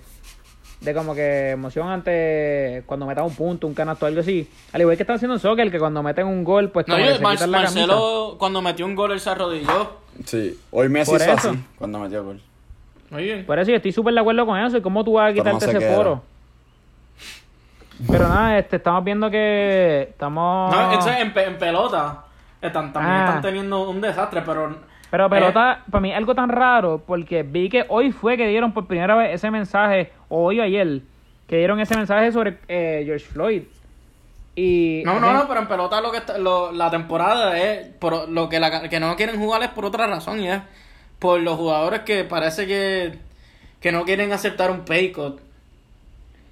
[0.81, 4.49] de como que emoción ante cuando metan un punto, un canasto, algo así.
[4.73, 7.07] Al igual que están haciendo en soccer, que cuando meten un gol, pues No, como
[7.07, 7.79] yo, que se Mar- quitan la camisa.
[7.87, 9.93] Marcelo, cuando metió un gol, él se arrodilló.
[10.25, 11.51] Sí, hoy Messi Por hizo eso.
[11.51, 12.41] así cuando metió gol.
[13.11, 13.47] Muy bien.
[13.47, 14.77] Por eso yo estoy súper de acuerdo con eso.
[14.77, 15.95] ¿Y cómo tú vas a no quitarte se ese queda.
[15.95, 16.23] foro?
[18.11, 20.75] Pero nada, este, estamos viendo que estamos...
[20.75, 22.25] No, en, pe- en pelota
[22.61, 23.25] están, también Ah.
[23.27, 24.77] están teniendo un desastre, pero
[25.11, 25.31] Pero Eh.
[25.31, 28.87] pelota, para mí es algo tan raro, porque vi que hoy fue que dieron por
[28.87, 31.01] primera vez ese mensaje, o hoy o ayer,
[31.47, 33.63] que dieron ese mensaje sobre eh, George Floyd.
[34.55, 38.29] Y No, no, no, pero en pelota lo que está- lo- la temporada es por
[38.29, 40.61] lo que la, que no quieren jugar es por otra razón y es
[41.19, 43.19] por los jugadores que parece que,
[43.81, 45.41] que no quieren aceptar un pay cut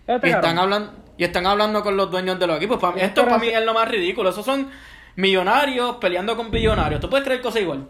[0.06, 2.78] Este y están hablando y están hablando con los dueños de los equipos.
[2.80, 4.30] Para mí, esto para mí es lo más ridículo.
[4.30, 4.70] Esos son
[5.16, 6.98] millonarios peleando con billonarios.
[7.00, 7.84] ¿Tú puedes creer cosas igual?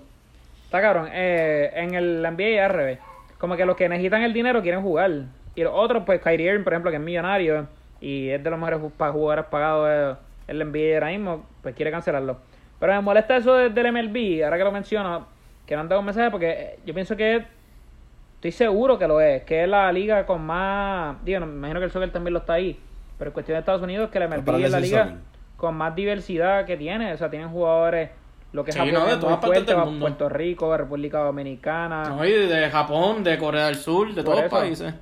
[0.64, 2.99] Está cabrón, eh, en el NBA y al revés.
[3.39, 5.12] Como que los que necesitan el dinero quieren jugar.
[5.55, 7.68] Y los otros, pues Kyrie Irving, por ejemplo, que es millonario
[8.01, 10.14] y es de los mejores jugadores pagados eh,
[10.49, 12.39] el NBA ahora mismo, pues quiere cancelarlo.
[12.81, 15.26] Pero me molesta eso de- del MLB, ahora que lo menciono,
[15.66, 17.45] que no han dado un mensaje, porque eh, yo pienso que
[18.37, 21.16] estoy seguro que lo es, que es la liga con más.
[21.24, 22.78] Digo, me imagino que el soccer también lo está ahí.
[23.21, 25.14] Pero en cuestión de Estados Unidos, que la MLB es la liga
[25.59, 27.12] con más diversidad que tiene.
[27.12, 28.09] O sea, tienen jugadores,
[28.53, 30.01] lo que es Sí, Japón no, de es muy todas partes fuerte, del mundo.
[30.07, 32.03] Puerto Rico, República Dominicana.
[32.09, 34.95] No, y de Japón, de Corea del Sur, de todos los países.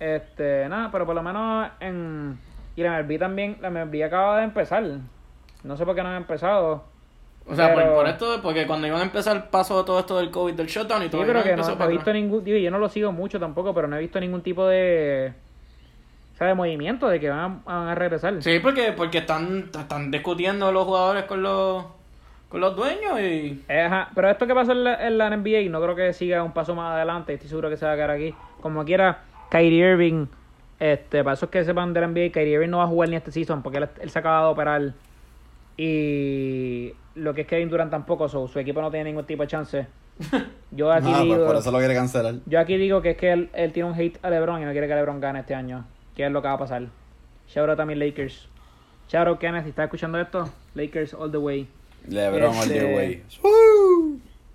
[0.00, 2.38] Este, nada, pero por lo menos en.
[2.74, 4.82] Y la MLB también, la MLB acaba de empezar.
[5.62, 6.84] No sé por qué no han empezado.
[7.46, 9.98] O sea, por- Pero- por, esto, porque cuando iban a empezar el paso de todo
[10.00, 11.88] esto del COVID, del shutdown y Sí, todo, pero iban a que no, no he
[11.88, 12.42] visto ningún.
[12.44, 15.34] Digo, yo no lo sigo mucho tampoco, pero no he visto ningún tipo de.
[16.46, 18.42] De movimiento de que van a, van a regresar.
[18.42, 21.84] Sí, porque, porque están, están discutiendo los jugadores con los,
[22.48, 23.62] con los dueños y...
[23.70, 26.52] Ajá, pero esto que pasó en la, en la NBA no creo que siga un
[26.52, 27.34] paso más adelante.
[27.34, 28.34] Estoy seguro que se va a quedar aquí.
[28.60, 30.26] Como quiera, Kyrie Irving,
[30.78, 33.16] este, para esos que sepan de la NBA, Kyrie Irving no va a jugar ni
[33.16, 34.92] este season porque él, él se acaba de operar.
[35.76, 39.48] Y lo que es Kevin Durant tampoco, so, su equipo no tiene ningún tipo de
[39.48, 39.86] chance.
[40.70, 42.34] Yo aquí Ah, pues digo, por eso lo quiere cancelar.
[42.46, 44.72] yo aquí digo que es que él, él tiene un hate a LeBron y no
[44.72, 45.84] quiere que LeBron gane este año.
[46.22, 46.82] Que es lo que va a pasar.
[47.48, 48.48] Shout out a mis Lakers.
[49.08, 51.66] Shout out Kenneth, si estás escuchando esto, Lakers all the way.
[52.06, 53.24] LeBron all the Este- way.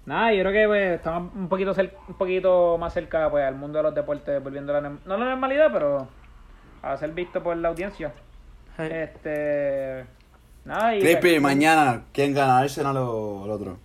[0.05, 3.55] Nada, yo creo que pues, estamos un poquito cer- un poquito más cerca pues al
[3.55, 6.07] mundo de los deportes, volviendo a la no a la normalidad, pero
[6.81, 8.13] a ser visto por la audiencia.
[8.77, 10.05] Este
[10.63, 12.59] nada y Crispy, pues, mañana, ¿quién gana?
[12.59, 13.77] ¿Arsenal o el otro?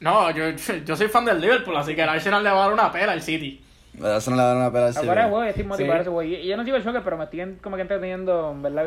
[0.00, 0.50] No, yo,
[0.84, 3.12] yo soy fan del Liverpool, así que el Arsenal le va a dar una pela
[3.12, 3.62] al City.
[3.98, 5.98] El Arsenal le va a dar una pela Ahora juego, estoy motivado Sí.
[5.98, 6.22] a ese juego.
[6.22, 8.84] Y, y yo no sigo el soccer, pero me estoy como que entreteniendo, en ¿verdad?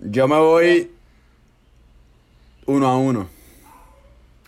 [0.00, 0.90] Yo me voy
[2.66, 3.28] uno a uno.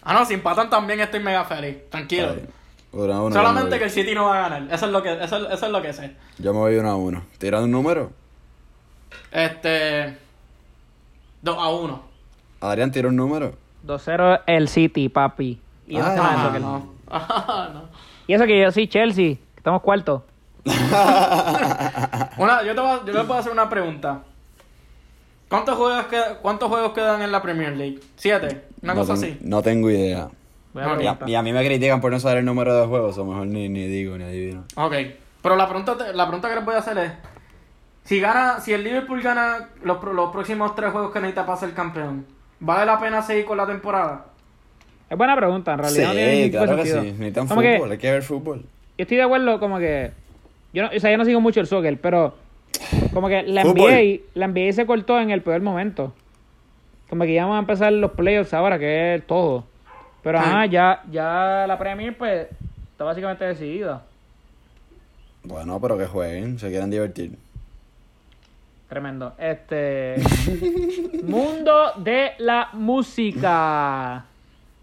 [0.03, 2.35] Ah, no, si empatan también estoy mega feliz, tranquilo.
[2.93, 3.35] Uno a uno.
[3.35, 5.67] Solamente me que el City no va a ganar, eso es lo que, eso, eso
[5.67, 6.13] es lo que sé.
[6.39, 7.23] Yo me voy uno a uno.
[7.39, 8.11] ¿Tira un número?
[9.33, 10.17] Este...
[11.43, 12.03] 2 a 1.
[12.61, 13.55] Adrián, tira un número.
[13.87, 15.61] 2-0 el City, papi.
[15.87, 16.43] Y, yo no sé Ah.
[16.47, 16.61] soccer.
[16.61, 16.95] no.
[17.09, 17.89] Ah, no.
[18.27, 19.37] y eso que yo soy Chelsea,
[19.67, 20.23] estamos cuartos.
[22.39, 24.21] Una, yo, te voy a- yo le puedo hacer una pregunta.
[25.49, 27.99] ¿Cuántos juegos, queda- ¿Cuántos juegos quedan en la Premier League?
[28.15, 28.63] ¿Siete?
[28.83, 29.39] Una no cosa ten- así.
[29.43, 30.29] No tengo idea.
[31.01, 33.25] Y a, y a mí me critican por no saber el número de juegos, o
[33.25, 34.63] mejor ni, ni digo ni adivino.
[34.77, 34.95] Ok.
[35.43, 37.11] Pero la pregunta, te- la pregunta que les voy a hacer es:
[38.05, 41.59] si gana, si el Liverpool gana los, pro- los próximos tres juegos que necesita para
[41.59, 42.25] ser campeón,
[42.61, 44.27] ¿vale la pena seguir con la temporada?
[45.11, 46.13] Es buena pregunta, en realidad.
[46.13, 46.95] Sí, claro que sí.
[47.19, 48.65] Necesitan que- fútbol, hay que ver fútbol.
[48.99, 50.13] Yo estoy de acuerdo como que
[50.73, 52.35] yo no, o sea, yo no sigo mucho el soccer, pero
[53.13, 53.65] como que la.
[53.65, 56.13] NBA, la NBA se cortó en el peor momento.
[57.09, 59.65] Como que ya vamos a empezar los playoffs ahora, que es todo.
[60.23, 60.45] Pero Sí.
[60.45, 62.49] ajá, ya, ya la Premier pues
[62.93, 64.03] está básicamente decidida.
[65.45, 67.39] Bueno, pero que jueguen, se quieren divertir.
[68.89, 69.35] Tremendo.
[69.39, 70.17] Este
[71.25, 74.25] mundo de la música.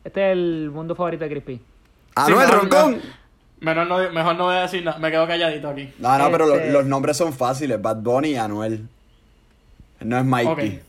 [0.04, 1.62] Este es el mundo favorito de Crispy.
[2.16, 3.02] ¡Anuel Sí, no, Roncón!
[3.64, 5.92] Mejor no, mejor no voy a decir nada, me quedo calladito aquí.
[5.98, 7.82] No, no, pero lo- Este- los nombres son fáciles.
[7.82, 8.88] Bad Bunny y Anuel.
[10.02, 10.82] No es Mikey.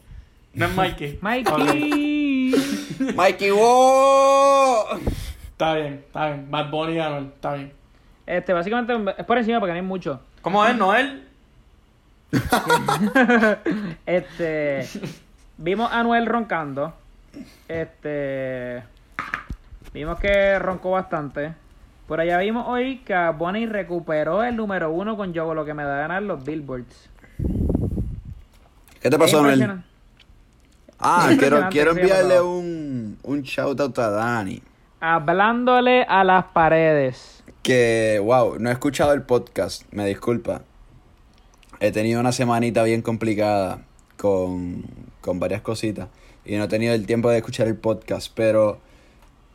[0.55, 1.19] No es Mikey.
[1.23, 2.55] Mikey.
[3.15, 4.85] Mikey, wow.
[5.53, 6.51] Está bien, está bien.
[6.51, 7.73] Bad Bunny y Anuel, está bien.
[8.27, 10.21] Este, básicamente es por encima porque no hay mucho.
[10.43, 11.23] ¿Cómo es, Noel?
[14.07, 14.89] Este,
[15.59, 16.93] vimos a Anuel roncando.
[17.69, 18.83] Este,
[19.93, 21.55] vimos que roncó bastante.
[22.07, 25.85] Por allá vimos hoy que Bonnie recuperó el número uno con Yo lo que me
[25.85, 27.09] da ganar los Billboards.
[29.01, 29.87] ¿Qué te pasó, impresionante.
[30.99, 34.63] Ah, quiero, quiero enviarle un, un shout out a Dani.
[35.01, 37.43] Hablándole a las paredes.
[37.63, 40.63] Que, wow, no he escuchado el podcast, me disculpa.
[41.81, 43.83] He tenido una semanita bien complicada
[44.17, 44.85] con,
[45.21, 46.09] con varias cositas
[46.45, 48.33] y no he tenido el tiempo de escuchar el podcast.
[48.35, 48.79] Pero,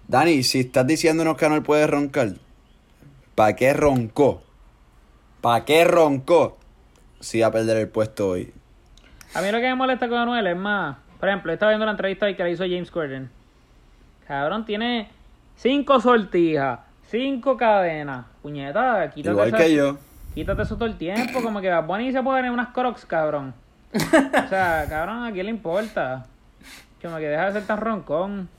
[0.09, 2.33] Dani, si estás diciéndonos que Anuel puede roncar,
[3.35, 4.41] ¿Para qué roncó?
[5.39, 6.57] ¿Para qué roncó?
[7.21, 8.51] Si va a perder el puesto hoy.
[9.35, 10.97] A mí lo que me molesta con Anuel es más.
[11.19, 13.29] Por ejemplo, estaba viendo la entrevista que le hizo James Corden.
[14.27, 15.09] Cabrón, tiene
[15.55, 18.25] cinco sortijas, cinco cadenas.
[18.41, 19.97] Puñeta, quítate Igual que yo.
[20.33, 23.53] Quítate eso todo el tiempo, como que Bad Bunny se puede poner unas crocs, cabrón.
[23.93, 26.25] O sea, cabrón, ¿a quién le importa?
[26.99, 28.49] Como que deja de ser tan roncón.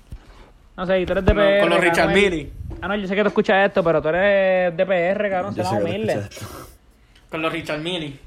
[0.80, 1.60] No sé, y tú eres de Con los- PR.
[1.60, 2.14] con los Richard.
[2.14, 2.50] Mille.
[2.80, 5.62] Ah, no, yo sé que tú escuchas esto, pero tú eres de PR, cabrón, Yo
[5.62, 6.28] será sé que lo humilde.
[7.28, 8.18] Con los Richard Mille.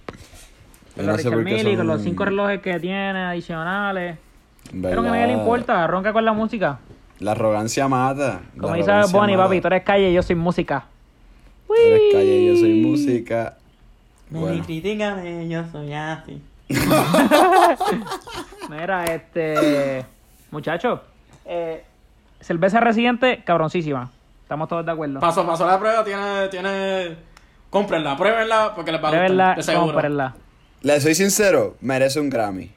[0.95, 4.19] Con los Richard y con los cinco relojes que tiene adicionales.
[4.71, 6.77] Pero que a nadie le importa, ronca con la música.
[7.21, 8.41] La arrogancia mata.
[8.59, 10.85] Como dice Bonnie, papi, tú eres calle y yo soy música.
[11.65, 13.57] Tú eres calle y yo soy música.
[14.29, 16.39] Bueno, critican, yo soy así.
[18.69, 20.05] Mira, este.
[20.51, 21.01] Muchacho,
[21.45, 21.83] eh,
[22.43, 24.11] cerveza residente, cabroncísima.
[24.41, 25.19] Estamos todos de acuerdo.
[25.19, 27.15] Paso, paso la prueba, tiene, tiene...
[27.69, 29.85] Cómprenla, pruébenla, porque les va a gustar, Pruébenla, de seguro.
[29.93, 30.35] cómprenla.
[30.83, 32.69] le soy sincero, merece un Grammy.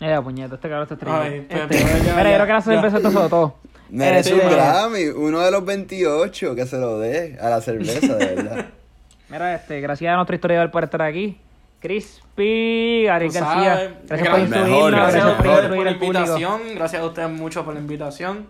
[0.00, 1.46] Eh, puñeta, este cabrón está triste.
[1.48, 3.54] Este, pues, mira, yo creo que la cerveza está todo.
[3.90, 8.14] Merece Este, un Grammy, uno de los 28 que se lo dé a la cerveza,
[8.16, 8.66] de verdad.
[9.28, 11.38] Mira, este, gracias a nuestro historiador por estar aquí.
[11.80, 13.40] Crispy, Tú García.
[13.40, 13.90] sabes.
[14.08, 16.60] Gracias por Mejor, Gracias gracias por la invitación.
[16.74, 18.46] Gracias a ustedes mucho por la invitación.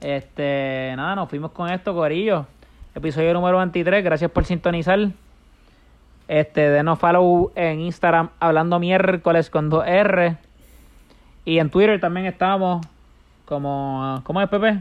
[0.00, 2.46] Este, nada, nos fuimos con esto, Corillo.
[2.94, 4.98] Episodio número 23, gracias por sintonizar.
[6.28, 10.36] Este, denos follow en Instagram, hablando miércoles con 2R.
[11.44, 12.84] Y en Twitter también estamos
[13.44, 14.20] como.
[14.24, 14.80] ¿Cómo es, Pepe?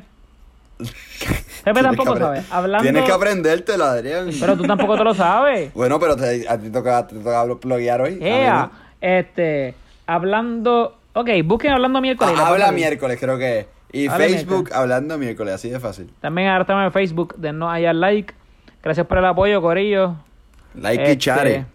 [1.63, 2.41] Pepe tampoco sabe.
[2.51, 2.83] Hablando.
[2.83, 4.29] Tienes que aprendértelo, Adrián.
[4.39, 5.71] Pero tú tampoco te lo sabes.
[5.75, 8.17] Bueno, pero te- a ti toca, te toca bloguear hoy.
[8.21, 8.71] Ea, no.
[9.01, 9.75] este,
[10.07, 10.97] hablando.
[11.13, 12.33] Ok, busquen hablando miércoles.
[12.37, 13.67] Ah, habla miércoles, creo que.
[13.95, 16.09] Y Facebook hablando miércoles, así de fácil.
[16.19, 18.33] También ahora estamos en Facebook, denos allá like.
[18.83, 20.15] Gracias por el apoyo, Corillo.
[20.73, 21.65] Like y Este, chare.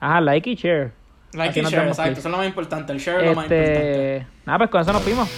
[0.00, 0.92] Ajá, like y share.
[1.32, 2.02] Like Así y share, exacto.
[2.02, 2.18] click.
[2.18, 2.92] Eso es lo más importante.
[2.92, 4.16] El share es lo más importante.
[4.16, 5.28] Este, nada, pues con eso nos fuimos.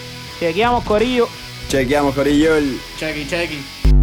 [0.40, 1.26] Chequeamos, Corillo.
[1.68, 2.56] Chequeamos, Corillo.
[2.56, 3.97] el- Checky, checky.